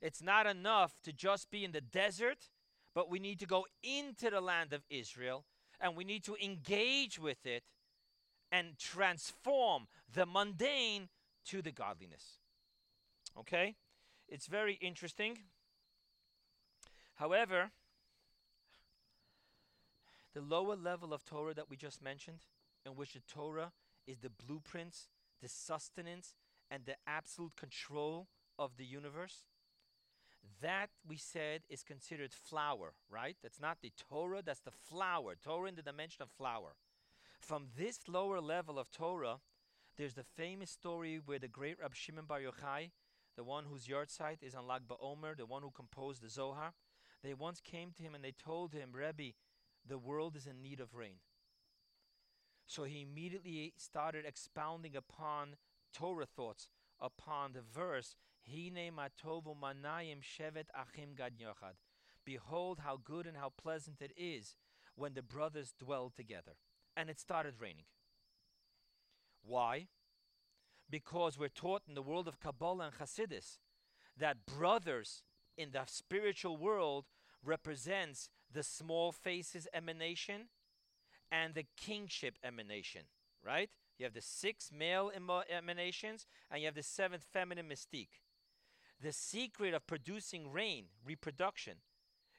It's 0.00 0.22
not 0.22 0.46
enough 0.46 0.94
to 1.04 1.12
just 1.12 1.50
be 1.50 1.64
in 1.64 1.72
the 1.72 1.80
desert, 1.80 2.50
but 2.96 3.10
we 3.10 3.18
need 3.18 3.38
to 3.38 3.46
go 3.46 3.66
into 3.82 4.30
the 4.30 4.40
land 4.40 4.72
of 4.72 4.80
Israel 4.88 5.44
and 5.82 5.94
we 5.94 6.02
need 6.02 6.24
to 6.24 6.34
engage 6.42 7.18
with 7.18 7.44
it 7.44 7.62
and 8.50 8.78
transform 8.78 9.86
the 10.14 10.24
mundane 10.24 11.10
to 11.44 11.60
the 11.60 11.70
godliness. 11.70 12.38
Okay? 13.38 13.74
It's 14.30 14.46
very 14.46 14.78
interesting. 14.80 15.36
However, 17.16 17.70
the 20.32 20.40
lower 20.40 20.74
level 20.74 21.12
of 21.12 21.22
Torah 21.26 21.52
that 21.52 21.68
we 21.68 21.76
just 21.76 22.02
mentioned, 22.02 22.46
in 22.86 22.92
which 22.92 23.12
the 23.12 23.20
Torah 23.30 23.72
is 24.06 24.20
the 24.20 24.30
blueprints, 24.30 25.08
the 25.42 25.48
sustenance, 25.48 26.34
and 26.70 26.86
the 26.86 26.96
absolute 27.06 27.56
control 27.56 28.28
of 28.58 28.78
the 28.78 28.86
universe, 28.86 29.44
that 30.60 30.90
we 31.06 31.16
said 31.16 31.62
is 31.68 31.82
considered 31.82 32.32
flour, 32.32 32.94
right? 33.10 33.36
That's 33.42 33.60
not 33.60 33.78
the 33.82 33.92
Torah, 34.10 34.42
that's 34.44 34.60
the 34.60 34.70
flour. 34.70 35.34
Torah 35.42 35.68
in 35.68 35.74
the 35.74 35.82
dimension 35.82 36.22
of 36.22 36.30
flour. 36.30 36.74
From 37.40 37.66
this 37.76 38.00
lower 38.08 38.40
level 38.40 38.78
of 38.78 38.90
Torah, 38.90 39.36
there's 39.96 40.14
the 40.14 40.24
famous 40.24 40.70
story 40.70 41.20
where 41.24 41.38
the 41.38 41.48
great 41.48 41.78
Rab 41.80 41.94
Shimon 41.94 42.26
Bar 42.26 42.40
Yochai, 42.40 42.90
the 43.36 43.44
one 43.44 43.64
whose 43.64 43.86
yahrzeit 43.86 44.42
is 44.42 44.54
on 44.54 44.66
Lag 44.66 44.82
BaOmer, 44.88 45.36
the 45.36 45.46
one 45.46 45.62
who 45.62 45.70
composed 45.70 46.22
the 46.22 46.28
Zohar, 46.28 46.72
they 47.22 47.34
once 47.34 47.60
came 47.60 47.92
to 47.92 48.02
him 48.02 48.14
and 48.14 48.24
they 48.24 48.32
told 48.32 48.72
him, 48.72 48.90
Rebbe, 48.92 49.34
the 49.86 49.98
world 49.98 50.36
is 50.36 50.46
in 50.46 50.62
need 50.62 50.80
of 50.80 50.94
rain. 50.94 51.18
So 52.66 52.84
he 52.84 53.02
immediately 53.02 53.72
started 53.76 54.24
expounding 54.26 54.96
upon 54.96 55.56
Torah 55.92 56.26
thoughts, 56.26 56.68
upon 57.00 57.52
the 57.52 57.60
verse, 57.62 58.16
Hine 58.48 58.90
matovu 58.92 59.56
manayim 59.56 60.22
shevet 60.22 60.66
achim 60.74 61.14
gad 61.16 61.32
yochad. 61.40 61.74
Behold 62.24 62.80
how 62.84 62.98
good 63.02 63.26
and 63.26 63.36
how 63.36 63.52
pleasant 63.60 64.00
it 64.00 64.12
is 64.16 64.56
when 64.94 65.14
the 65.14 65.22
brothers 65.22 65.74
dwell 65.78 66.12
together. 66.14 66.52
And 66.96 67.10
it 67.10 67.20
started 67.20 67.54
raining. 67.60 67.84
Why? 69.44 69.88
Because 70.88 71.38
we're 71.38 71.48
taught 71.48 71.82
in 71.88 71.94
the 71.94 72.02
world 72.02 72.28
of 72.28 72.40
Kabbalah 72.40 72.86
and 72.86 72.94
Hasidus 72.94 73.58
that 74.16 74.46
brothers 74.46 75.22
in 75.56 75.70
the 75.72 75.82
spiritual 75.86 76.56
world 76.56 77.04
represents 77.44 78.28
the 78.52 78.62
small 78.62 79.12
faces 79.12 79.68
emanation 79.74 80.48
and 81.30 81.54
the 81.54 81.66
kingship 81.76 82.38
emanation, 82.44 83.02
right? 83.44 83.70
You 83.98 84.04
have 84.04 84.14
the 84.14 84.22
six 84.22 84.70
male 84.72 85.10
emanations 85.50 86.26
and 86.50 86.60
you 86.60 86.66
have 86.66 86.74
the 86.74 86.82
seventh 86.82 87.24
feminine 87.32 87.68
mystique. 87.68 88.20
The 89.02 89.12
secret 89.12 89.74
of 89.74 89.86
producing 89.86 90.50
rain, 90.50 90.86
reproduction, 91.04 91.74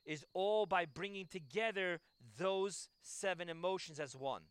is 0.05 0.25
all 0.33 0.65
by 0.65 0.85
bringing 0.85 1.27
together 1.27 1.99
those 2.37 2.89
seven 3.01 3.49
emotions 3.49 3.99
as 3.99 4.15
one. 4.15 4.43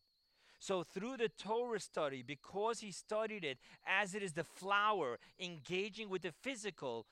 So, 0.58 0.82
through 0.82 1.18
the 1.18 1.28
Torah 1.28 1.80
study, 1.80 2.22
because 2.22 2.80
he 2.80 2.90
studied 2.90 3.44
it 3.44 3.58
as 3.86 4.14
it 4.14 4.22
is 4.22 4.32
the 4.32 4.44
flour 4.44 5.18
engaging 5.38 6.08
with 6.08 6.22
the 6.22 6.32
physical, 6.32 7.06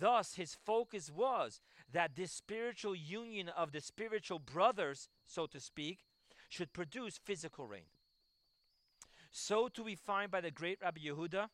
thus 0.00 0.34
his 0.34 0.56
focus 0.66 1.10
was 1.14 1.60
that 1.92 2.16
this 2.16 2.32
spiritual 2.32 2.94
union 2.94 3.48
of 3.48 3.72
the 3.72 3.80
spiritual 3.80 4.38
brothers, 4.38 5.08
so 5.24 5.46
to 5.46 5.60
speak, 5.60 6.00
should 6.48 6.72
produce 6.72 7.18
physical 7.18 7.66
rain. 7.66 7.86
So 9.30 9.68
too 9.68 9.84
we 9.84 9.94
find 9.94 10.30
by 10.30 10.40
the 10.40 10.50
great 10.50 10.78
Rabbi 10.82 11.00
Yehuda. 11.00 11.48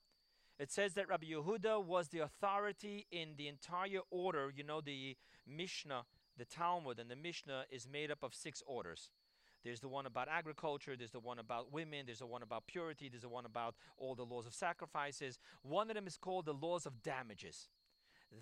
It 0.58 0.70
says 0.70 0.94
that 0.94 1.08
Rabbi 1.08 1.26
Yehuda 1.26 1.84
was 1.84 2.08
the 2.08 2.20
authority 2.20 3.06
in 3.10 3.30
the 3.36 3.48
entire 3.48 4.00
order. 4.10 4.52
You 4.54 4.62
know, 4.62 4.80
the 4.80 5.16
Mishnah, 5.46 6.04
the 6.38 6.44
Talmud, 6.44 6.98
and 6.98 7.10
the 7.10 7.16
Mishnah 7.16 7.64
is 7.70 7.88
made 7.90 8.10
up 8.10 8.22
of 8.22 8.34
six 8.34 8.62
orders. 8.66 9.10
There's 9.64 9.80
the 9.80 9.88
one 9.88 10.04
about 10.04 10.28
agriculture, 10.28 10.94
there's 10.96 11.10
the 11.10 11.20
one 11.20 11.38
about 11.38 11.72
women, 11.72 12.04
there's 12.04 12.18
the 12.18 12.26
one 12.26 12.42
about 12.42 12.66
purity, 12.66 13.08
there's 13.08 13.22
the 13.22 13.30
one 13.30 13.46
about 13.46 13.74
all 13.96 14.14
the 14.14 14.22
laws 14.22 14.46
of 14.46 14.52
sacrifices. 14.52 15.38
One 15.62 15.88
of 15.90 15.96
them 15.96 16.06
is 16.06 16.18
called 16.18 16.44
the 16.44 16.52
laws 16.52 16.84
of 16.84 17.02
damages. 17.02 17.68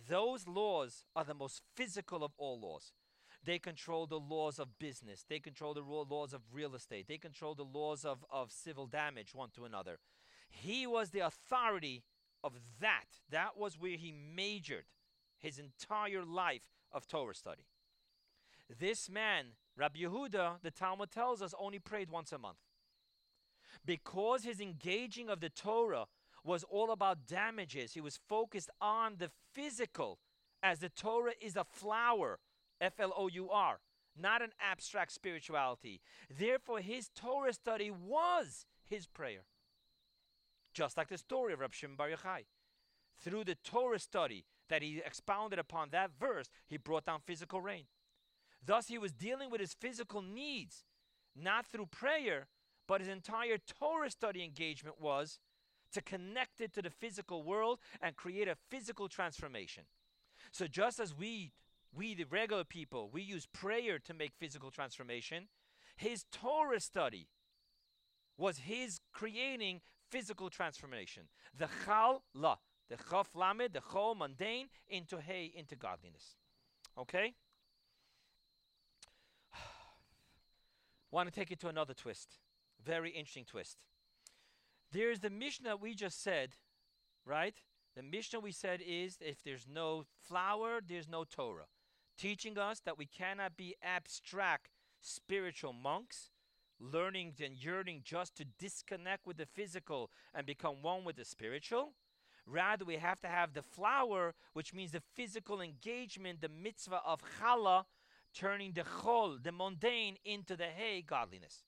Those 0.08 0.48
laws 0.48 1.04
are 1.14 1.24
the 1.24 1.34
most 1.34 1.62
physical 1.76 2.24
of 2.24 2.32
all 2.38 2.60
laws. 2.60 2.92
They 3.44 3.58
control 3.58 4.06
the 4.06 4.18
laws 4.18 4.58
of 4.58 4.78
business. 4.78 5.24
They 5.28 5.38
control 5.38 5.74
the 5.74 5.80
laws 5.80 6.32
of 6.32 6.42
real 6.52 6.74
estate. 6.74 7.06
They 7.08 7.18
control 7.18 7.54
the 7.54 7.64
laws 7.64 8.04
of, 8.04 8.24
of 8.30 8.50
civil 8.52 8.86
damage 8.86 9.34
one 9.34 9.50
to 9.54 9.64
another. 9.64 9.98
He 10.52 10.86
was 10.86 11.10
the 11.10 11.20
authority 11.20 12.04
of 12.44 12.52
that. 12.80 13.06
That 13.30 13.58
was 13.58 13.78
where 13.78 13.96
he 13.96 14.12
majored 14.12 14.84
his 15.38 15.58
entire 15.58 16.24
life 16.24 16.70
of 16.92 17.08
Torah 17.08 17.34
study. 17.34 17.64
This 18.78 19.10
man, 19.10 19.46
Rabbi 19.76 20.00
Yehuda, 20.00 20.62
the 20.62 20.70
Talmud 20.70 21.10
tells 21.10 21.42
us, 21.42 21.54
only 21.58 21.78
prayed 21.78 22.10
once 22.10 22.32
a 22.32 22.38
month. 22.38 22.58
Because 23.84 24.44
his 24.44 24.60
engaging 24.60 25.28
of 25.28 25.40
the 25.40 25.48
Torah 25.48 26.06
was 26.44 26.64
all 26.64 26.90
about 26.90 27.26
damages, 27.26 27.94
he 27.94 28.00
was 28.00 28.20
focused 28.28 28.70
on 28.80 29.16
the 29.18 29.30
physical, 29.52 30.18
as 30.62 30.78
the 30.78 30.88
Torah 30.88 31.32
is 31.40 31.56
a 31.56 31.64
flour 31.64 32.38
F 32.80 33.00
L 33.00 33.12
O 33.16 33.28
U 33.28 33.48
R, 33.50 33.80
not 34.20 34.42
an 34.42 34.50
abstract 34.60 35.12
spirituality. 35.12 36.00
Therefore, 36.28 36.80
his 36.80 37.08
Torah 37.14 37.52
study 37.52 37.90
was 37.90 38.66
his 38.84 39.06
prayer. 39.06 39.44
Just 40.72 40.96
like 40.96 41.08
the 41.08 41.18
story 41.18 41.52
of 41.52 41.60
Rab 41.60 41.74
Shimon 41.74 41.96
Bar 41.96 42.08
Yochai. 42.08 42.44
through 43.20 43.44
the 43.44 43.54
Torah 43.54 43.98
study 43.98 44.44
that 44.68 44.82
he 44.82 45.00
expounded 45.04 45.58
upon 45.58 45.90
that 45.90 46.10
verse, 46.18 46.48
he 46.66 46.76
brought 46.76 47.04
down 47.04 47.20
physical 47.24 47.60
rain. 47.60 47.84
Thus, 48.64 48.88
he 48.88 48.98
was 48.98 49.12
dealing 49.12 49.50
with 49.50 49.60
his 49.60 49.74
physical 49.74 50.22
needs, 50.22 50.84
not 51.36 51.66
through 51.66 51.86
prayer, 51.86 52.48
but 52.88 53.00
his 53.00 53.08
entire 53.08 53.58
Torah 53.58 54.10
study 54.10 54.42
engagement 54.42 55.00
was 55.00 55.38
to 55.92 56.00
connect 56.00 56.60
it 56.60 56.72
to 56.72 56.82
the 56.82 56.90
physical 56.90 57.42
world 57.42 57.78
and 58.00 58.16
create 58.16 58.48
a 58.48 58.56
physical 58.70 59.08
transformation. 59.08 59.84
So, 60.50 60.66
just 60.66 60.98
as 60.98 61.16
we, 61.16 61.52
we 61.94 62.14
the 62.14 62.24
regular 62.24 62.64
people, 62.64 63.10
we 63.12 63.22
use 63.22 63.46
prayer 63.46 63.98
to 64.00 64.14
make 64.14 64.32
physical 64.38 64.70
transformation, 64.70 65.48
his 65.96 66.24
Torah 66.32 66.80
study 66.80 67.28
was 68.36 68.58
his 68.58 69.00
creating 69.12 69.80
physical 70.12 70.50
transformation. 70.50 71.22
The 71.58 71.68
chal 71.84 72.22
la, 72.34 72.56
the 72.90 72.98
chaf 73.10 73.34
lamed, 73.34 73.72
the 73.72 73.80
chol 73.80 74.16
mundane 74.16 74.68
into 74.88 75.18
hay, 75.18 75.50
into 75.56 75.74
godliness. 75.74 76.36
Okay? 76.98 77.34
Want 81.10 81.32
to 81.32 81.34
take 81.34 81.50
it 81.50 81.58
to 81.60 81.68
another 81.68 81.94
twist. 81.94 82.38
Very 82.84 83.10
interesting 83.10 83.46
twist. 83.46 83.78
There's 84.92 85.20
the 85.20 85.30
Mishnah 85.30 85.76
we 85.76 85.94
just 85.94 86.22
said, 86.22 86.50
right? 87.24 87.54
The 87.96 88.02
Mishnah 88.02 88.40
we 88.40 88.52
said 88.52 88.80
is 88.86 89.16
if 89.20 89.42
there's 89.42 89.66
no 89.66 90.04
flour, 90.28 90.80
there's 90.86 91.08
no 91.08 91.24
Torah. 91.24 91.68
Teaching 92.18 92.58
us 92.58 92.80
that 92.80 92.98
we 92.98 93.06
cannot 93.06 93.56
be 93.56 93.74
abstract 93.82 94.68
spiritual 95.00 95.72
monks, 95.72 96.30
learning 96.82 97.34
and 97.42 97.56
yearning 97.56 98.02
just 98.04 98.36
to 98.36 98.44
disconnect 98.58 99.26
with 99.26 99.36
the 99.36 99.46
physical 99.46 100.10
and 100.34 100.46
become 100.46 100.82
one 100.82 101.04
with 101.04 101.16
the 101.16 101.24
spiritual. 101.24 101.92
Rather, 102.44 102.84
we 102.84 102.96
have 102.96 103.20
to 103.20 103.28
have 103.28 103.54
the 103.54 103.62
flour, 103.62 104.34
which 104.52 104.74
means 104.74 104.90
the 104.92 105.02
physical 105.14 105.60
engagement, 105.60 106.40
the 106.40 106.48
mitzvah 106.48 107.00
of 107.06 107.20
challah, 107.40 107.84
turning 108.34 108.72
the 108.72 108.82
chol, 108.82 109.42
the 109.42 109.52
mundane, 109.52 110.16
into 110.24 110.56
the 110.56 110.66
hay, 110.66 111.02
godliness. 111.06 111.64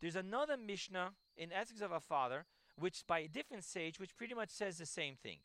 There's 0.00 0.16
another 0.16 0.56
Mishnah 0.56 1.12
in 1.36 1.52
Ethics 1.52 1.80
of 1.80 1.92
a 1.92 2.00
Father, 2.00 2.44
which 2.76 3.04
by 3.06 3.20
a 3.20 3.28
different 3.28 3.64
sage, 3.64 3.98
which 3.98 4.16
pretty 4.16 4.34
much 4.34 4.50
says 4.50 4.78
the 4.78 4.86
same 4.86 5.16
thing. 5.22 5.38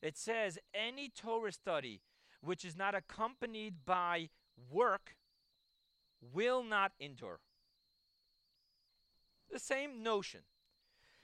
It 0.00 0.16
says 0.16 0.58
any 0.74 1.10
Torah 1.10 1.52
study 1.52 2.00
which 2.40 2.64
is 2.64 2.76
not 2.76 2.94
accompanied 2.94 3.84
by 3.84 4.28
work 4.70 5.16
will 6.32 6.62
not 6.62 6.92
endure. 6.98 7.40
The 9.52 9.58
same 9.58 10.02
notion 10.02 10.40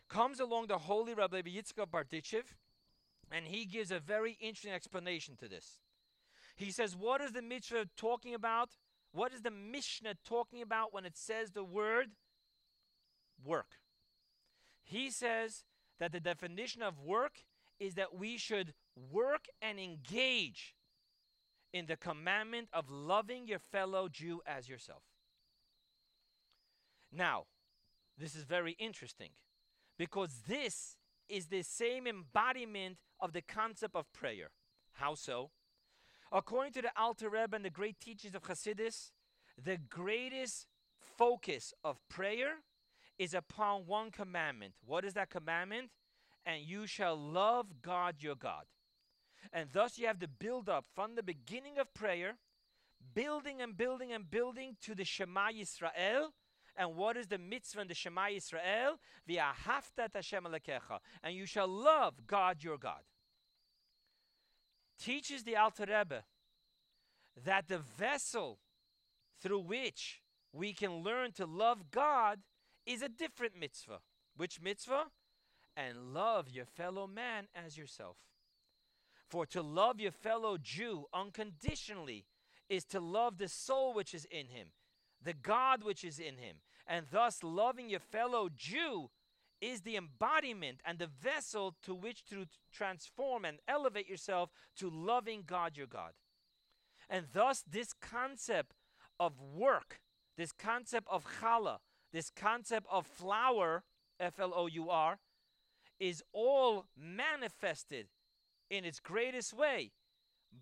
comes 0.08 0.38
along 0.38 0.66
the 0.66 0.78
holy 0.78 1.14
Rabbi 1.14 1.40
Yitzchak 1.42 1.90
Berditchev, 1.90 2.44
and 3.32 3.46
he 3.46 3.64
gives 3.64 3.90
a 3.90 3.98
very 3.98 4.36
interesting 4.40 4.72
explanation 4.72 5.34
to 5.36 5.48
this. 5.48 5.78
He 6.54 6.70
says, 6.70 6.94
What 6.94 7.22
is 7.22 7.32
the 7.32 7.42
mitzvah 7.42 7.86
talking 7.96 8.34
about? 8.34 8.70
What 9.12 9.32
is 9.32 9.40
the 9.40 9.50
Mishnah 9.50 10.14
talking 10.24 10.60
about 10.60 10.92
when 10.92 11.06
it 11.06 11.16
says 11.16 11.52
the 11.52 11.64
word 11.64 12.08
work? 13.42 13.76
He 14.84 15.10
says 15.10 15.64
that 15.98 16.12
the 16.12 16.20
definition 16.20 16.82
of 16.82 17.00
work 17.00 17.44
is 17.80 17.94
that 17.94 18.14
we 18.14 18.36
should 18.36 18.74
work 19.10 19.46
and 19.62 19.78
engage 19.78 20.74
in 21.72 21.86
the 21.86 21.96
commandment 21.96 22.68
of 22.72 22.90
loving 22.90 23.46
your 23.46 23.58
fellow 23.58 24.08
Jew 24.08 24.42
as 24.46 24.68
yourself. 24.68 25.02
Now, 27.12 27.44
this 28.18 28.34
is 28.34 28.44
very 28.44 28.72
interesting 28.78 29.30
because 29.96 30.42
this 30.46 30.96
is 31.28 31.46
the 31.46 31.62
same 31.62 32.06
embodiment 32.06 32.96
of 33.20 33.32
the 33.32 33.42
concept 33.42 33.94
of 33.94 34.12
prayer. 34.12 34.50
How 34.92 35.14
so? 35.14 35.50
According 36.32 36.72
to 36.74 36.82
the 36.82 36.90
Alter 36.96 37.30
Rebbe 37.30 37.54
and 37.54 37.64
the 37.64 37.70
great 37.70 38.00
teachings 38.00 38.34
of 38.34 38.42
Hasidus, 38.42 39.10
the 39.62 39.78
greatest 39.88 40.66
focus 41.16 41.72
of 41.82 41.98
prayer 42.08 42.56
is 43.18 43.34
upon 43.34 43.86
one 43.86 44.10
commandment. 44.10 44.74
What 44.84 45.04
is 45.04 45.14
that 45.14 45.30
commandment? 45.30 45.90
And 46.46 46.62
you 46.62 46.86
shall 46.86 47.16
love 47.16 47.66
God 47.82 48.16
your 48.20 48.36
God. 48.36 48.64
And 49.52 49.68
thus 49.72 49.98
you 49.98 50.06
have 50.06 50.18
to 50.20 50.28
build 50.28 50.68
up 50.68 50.86
from 50.94 51.14
the 51.14 51.22
beginning 51.22 51.78
of 51.78 51.92
prayer, 51.94 52.36
building 53.14 53.60
and 53.60 53.76
building 53.76 54.12
and 54.12 54.30
building 54.30 54.76
to 54.82 54.94
the 54.94 55.04
Shema 55.04 55.48
Yisrael. 55.48 56.28
And 56.78 56.94
what 56.94 57.16
is 57.16 57.26
the 57.26 57.38
mitzvah 57.38 57.80
in 57.80 57.88
the 57.88 57.94
Shema 57.94 58.26
Yisrael? 58.26 58.98
V'ahavta 59.28 60.14
Hashem 60.14 60.44
alekecha. 60.44 61.00
And 61.24 61.34
you 61.34 61.44
shall 61.44 61.66
love 61.66 62.26
God 62.26 62.62
your 62.62 62.78
God. 62.78 63.00
Teaches 64.98 65.42
the 65.42 65.56
Alter 65.56 65.86
Rebbe 65.88 66.22
that 67.44 67.66
the 67.66 67.78
vessel 67.78 68.60
through 69.42 69.60
which 69.60 70.22
we 70.52 70.72
can 70.72 71.02
learn 71.02 71.32
to 71.32 71.46
love 71.46 71.90
God 71.90 72.38
is 72.86 73.02
a 73.02 73.08
different 73.08 73.58
mitzvah. 73.58 73.98
Which 74.36 74.60
mitzvah? 74.62 75.06
And 75.76 76.14
love 76.14 76.48
your 76.48 76.64
fellow 76.64 77.06
man 77.06 77.48
as 77.54 77.76
yourself. 77.76 78.16
For 79.28 79.46
to 79.46 79.62
love 79.62 80.00
your 80.00 80.12
fellow 80.12 80.56
Jew 80.60 81.06
unconditionally 81.12 82.24
is 82.68 82.84
to 82.86 83.00
love 83.00 83.38
the 83.38 83.48
soul 83.48 83.94
which 83.94 84.14
is 84.14 84.26
in 84.30 84.46
him, 84.48 84.68
the 85.22 85.34
God 85.34 85.82
which 85.82 86.04
is 86.04 86.18
in 86.18 86.36
him. 86.36 86.56
And 86.88 87.06
thus, 87.12 87.42
loving 87.44 87.90
your 87.90 88.00
fellow 88.00 88.48
Jew 88.54 89.10
is 89.60 89.82
the 89.82 89.96
embodiment 89.96 90.80
and 90.84 90.98
the 90.98 91.06
vessel 91.06 91.74
to 91.82 91.94
which 91.94 92.24
to 92.26 92.46
transform 92.72 93.44
and 93.44 93.58
elevate 93.68 94.08
yourself 94.08 94.50
to 94.76 94.88
loving 94.88 95.42
God 95.46 95.76
your 95.76 95.86
God. 95.86 96.12
And 97.10 97.26
thus, 97.32 97.62
this 97.70 97.92
concept 97.92 98.72
of 99.20 99.34
work, 99.40 100.00
this 100.36 100.52
concept 100.52 101.08
of 101.10 101.26
challah, 101.40 101.78
this 102.12 102.30
concept 102.30 102.86
of 102.90 103.06
flour, 103.06 103.84
F 104.18 104.40
L 104.40 104.52
O 104.54 104.66
U 104.66 104.88
R, 104.88 105.18
is 106.00 106.22
all 106.32 106.86
manifested 106.96 108.06
in 108.70 108.84
its 108.84 109.00
greatest 109.00 109.52
way 109.52 109.90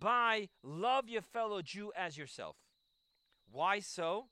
by 0.01 0.49
love 0.63 1.09
your 1.09 1.23
fellow 1.23 1.63
Jew 1.63 1.93
as 1.97 2.17
yourself. 2.17 2.57
Why 3.51 3.81
so? 3.81 4.27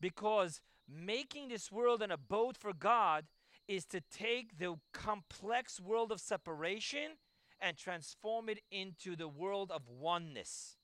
Because 0.00 0.60
making 0.88 1.48
this 1.48 1.70
world 1.70 2.02
an 2.02 2.10
abode 2.10 2.56
for 2.56 2.72
God 2.72 3.26
is 3.68 3.84
to 3.86 4.00
take 4.00 4.58
the 4.58 4.76
complex 4.92 5.80
world 5.80 6.12
of 6.12 6.20
separation 6.20 7.12
and 7.60 7.76
transform 7.76 8.48
it 8.48 8.60
into 8.70 9.16
the 9.16 9.28
world 9.28 9.70
of 9.70 9.88
oneness. 9.88 10.76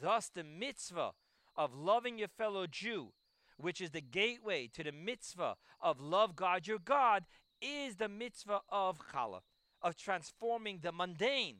Thus, 0.00 0.28
the 0.28 0.44
mitzvah 0.44 1.12
of 1.56 1.74
loving 1.74 2.18
your 2.18 2.28
fellow 2.28 2.66
Jew, 2.66 3.12
which 3.56 3.80
is 3.80 3.90
the 3.90 4.00
gateway 4.00 4.68
to 4.74 4.82
the 4.82 4.92
mitzvah 4.92 5.56
of 5.80 6.00
love 6.00 6.34
God 6.34 6.66
your 6.66 6.78
God, 6.78 7.24
is 7.60 7.96
the 7.96 8.08
mitzvah 8.08 8.60
of 8.68 8.98
challah 9.12 9.40
of 9.82 9.96
transforming 9.96 10.80
the 10.82 10.92
mundane 10.92 11.58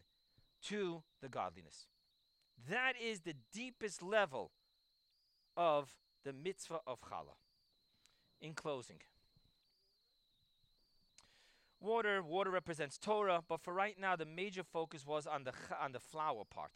to 0.64 1.02
the 1.22 1.28
godliness. 1.28 1.86
That 2.68 2.94
is 3.00 3.20
the 3.20 3.34
deepest 3.52 4.02
level 4.02 4.50
of 5.56 5.94
the 6.26 6.32
mitzvah 6.32 6.80
of 6.86 7.00
challah. 7.00 7.38
In 8.40 8.52
closing, 8.52 8.98
water 11.80 12.22
water 12.22 12.50
represents 12.50 12.98
Torah, 12.98 13.42
but 13.48 13.62
for 13.62 13.72
right 13.72 13.96
now 13.98 14.14
the 14.16 14.26
major 14.26 14.62
focus 14.62 15.06
was 15.06 15.26
on 15.26 15.44
the 15.44 15.52
on 15.80 15.92
the 15.92 16.00
flour 16.00 16.44
part, 16.44 16.72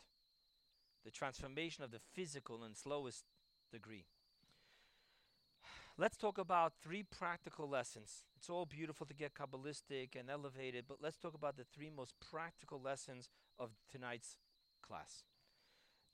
the 1.05 1.11
transformation 1.11 1.85
of 1.85 1.91
the 1.91 1.99
physical 1.99 2.65
in 2.65 2.75
slowest 2.75 3.25
degree. 3.71 4.07
Let's 5.99 6.17
talk 6.17 6.39
about 6.39 6.73
three 6.83 7.03
practical 7.03 7.69
lessons. 7.69 8.25
It's 8.37 8.49
all 8.49 8.65
beautiful 8.65 9.05
to 9.07 9.13
get 9.13 9.35
Kabbalistic 9.35 10.19
and 10.19 10.31
elevated, 10.31 10.87
but 10.89 10.99
let's 11.03 11.19
talk 11.19 11.35
about 11.35 11.59
the 11.59 11.65
three 11.75 11.91
most 11.95 12.15
practical 12.31 12.81
lessons 12.81 13.29
of 13.59 13.71
tonight's 13.93 14.39
class. 14.81 15.25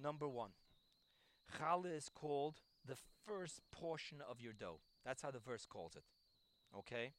Number 0.00 0.26
one, 0.26 0.50
challah 1.56 1.96
is 1.96 2.08
called 2.08 2.56
the 2.86 2.96
first 3.26 3.60
portion 3.72 4.18
of 4.28 4.40
your 4.40 4.52
dough. 4.52 4.80
That's 5.04 5.22
how 5.22 5.30
the 5.30 5.38
verse 5.38 5.66
calls 5.66 5.96
it. 5.96 6.04
Okay? 6.76 7.12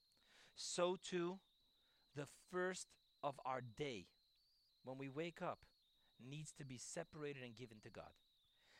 So 0.55 0.97
too, 1.01 1.39
the 2.15 2.27
first 2.51 2.87
of 3.23 3.39
our 3.45 3.61
day, 3.61 4.07
when 4.83 4.97
we 4.97 5.09
wake 5.09 5.41
up, 5.41 5.59
needs 6.19 6.51
to 6.57 6.65
be 6.65 6.77
separated 6.77 7.43
and 7.43 7.55
given 7.55 7.77
to 7.83 7.89
God. 7.89 8.11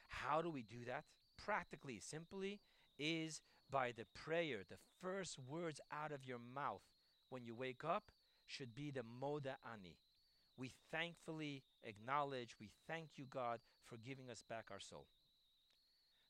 How 0.08 0.42
do 0.42 0.50
we 0.50 0.64
do 0.64 0.86
that? 0.88 1.04
Practically, 1.38 2.00
simply, 2.00 2.60
is 2.98 3.42
by 3.70 3.92
the 3.96 4.06
prayer, 4.16 4.64
the 4.68 4.78
first 5.02 5.38
words 5.38 5.80
out 5.92 6.12
of 6.12 6.26
your 6.26 6.40
mouth 6.40 6.82
when 7.30 7.44
you 7.44 7.54
wake 7.54 7.84
up 7.84 8.12
should 8.46 8.74
be 8.74 8.90
the 8.90 9.02
Modeh 9.02 9.58
Ani. 9.72 9.98
We 10.58 10.72
thankfully 10.92 11.64
acknowledge, 11.84 12.56
we 12.60 12.72
thank 12.88 13.10
you, 13.18 13.26
God, 13.30 13.60
for 13.86 13.98
giving 13.98 14.30
us 14.30 14.44
back 14.50 14.66
our 14.72 14.80
soul. 14.80 15.06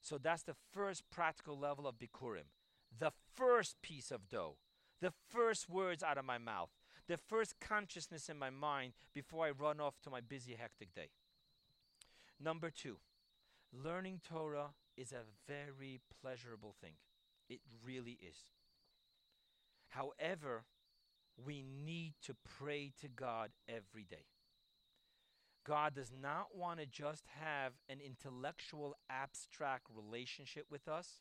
So 0.02 0.18
that's 0.18 0.44
the 0.44 0.56
first 0.74 1.04
practical 1.12 1.58
level 1.58 1.88
of 1.88 1.96
Bikurim. 1.96 2.50
The 2.98 3.12
first 3.36 3.82
piece 3.82 4.12
of 4.12 4.30
dough, 4.30 4.58
the 5.02 5.14
first 5.30 5.70
words 5.70 6.04
out 6.04 6.18
of 6.18 6.26
my 6.26 6.38
mouth, 6.38 6.70
the 7.08 7.18
first 7.18 7.56
consciousness 7.60 8.30
in 8.30 8.38
my 8.38 8.50
mind 8.50 8.94
before 9.14 9.46
I 9.46 9.52
run 9.52 9.80
off 9.80 10.00
to 10.04 10.10
my 10.10 10.22
busy, 10.22 10.56
hectic 10.60 10.94
day. 10.94 11.10
Number 12.40 12.70
two, 12.70 12.98
learning 13.74 14.22
Torah 14.28 14.72
is 14.96 15.12
a 15.12 15.26
very 15.48 16.00
pleasurable 16.22 16.76
thing. 16.82 16.94
It 17.50 17.60
really 17.86 18.18
is. 18.22 18.38
However, 19.90 20.66
we 21.44 21.64
need 21.64 22.14
to 22.24 22.36
pray 22.60 22.92
to 23.02 23.08
God 23.08 23.52
every 23.68 24.04
day. 24.04 24.26
God 25.68 25.96
does 25.96 26.14
not 26.22 26.56
want 26.56 26.80
to 26.80 26.86
just 26.86 27.26
have 27.42 27.74
an 27.90 27.98
intellectual, 28.00 28.96
abstract 29.10 29.88
relationship 29.94 30.66
with 30.72 30.88
us. 30.88 31.20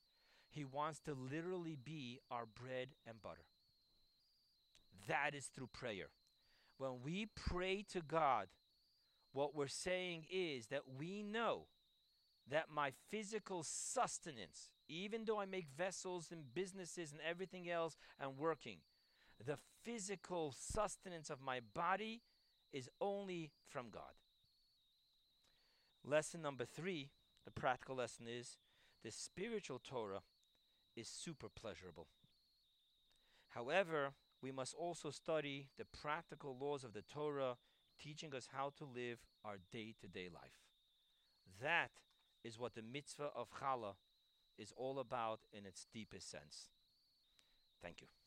He 0.48 0.64
wants 0.64 1.00
to 1.00 1.14
literally 1.14 1.76
be 1.82 2.20
our 2.30 2.46
bread 2.46 2.90
and 3.06 3.20
butter. 3.20 3.46
That 5.08 5.34
is 5.34 5.46
through 5.46 5.70
prayer. 5.72 6.10
When 6.78 7.02
we 7.02 7.26
pray 7.34 7.84
to 7.92 8.00
God, 8.00 8.46
what 9.32 9.54
we're 9.54 9.66
saying 9.66 10.26
is 10.30 10.68
that 10.68 10.82
we 10.96 11.24
know 11.24 11.66
that 12.48 12.66
my 12.72 12.92
physical 13.10 13.64
sustenance, 13.64 14.70
even 14.88 15.24
though 15.24 15.40
I 15.40 15.46
make 15.46 15.66
vessels 15.76 16.28
and 16.30 16.54
businesses 16.54 17.10
and 17.10 17.20
everything 17.28 17.68
else 17.68 17.96
and 18.20 18.38
working, 18.38 18.78
the 19.44 19.58
physical 19.84 20.54
sustenance 20.56 21.30
of 21.30 21.40
my 21.40 21.60
body 21.74 22.22
is 22.72 22.88
only 23.00 23.50
from 23.68 23.86
God. 23.90 24.12
Lesson 26.06 26.40
number 26.40 26.64
three, 26.64 27.10
the 27.44 27.50
practical 27.50 27.96
lesson 27.96 28.26
is 28.28 28.58
the 29.02 29.10
spiritual 29.10 29.80
Torah 29.82 30.22
is 30.96 31.08
super 31.08 31.48
pleasurable. 31.48 32.06
However, 33.48 34.12
we 34.40 34.52
must 34.52 34.74
also 34.74 35.10
study 35.10 35.68
the 35.78 35.84
practical 35.84 36.56
laws 36.58 36.84
of 36.84 36.92
the 36.92 37.02
Torah, 37.02 37.56
teaching 38.00 38.34
us 38.34 38.48
how 38.52 38.72
to 38.78 38.84
live 38.84 39.18
our 39.44 39.56
day 39.72 39.94
to 40.00 40.06
day 40.06 40.28
life. 40.32 40.60
That 41.60 41.90
is 42.44 42.58
what 42.58 42.74
the 42.74 42.82
mitzvah 42.82 43.30
of 43.34 43.48
Challah 43.50 43.94
is 44.58 44.72
all 44.76 45.00
about 45.00 45.40
in 45.52 45.66
its 45.66 45.86
deepest 45.92 46.30
sense. 46.30 46.68
Thank 47.82 48.00
you. 48.00 48.25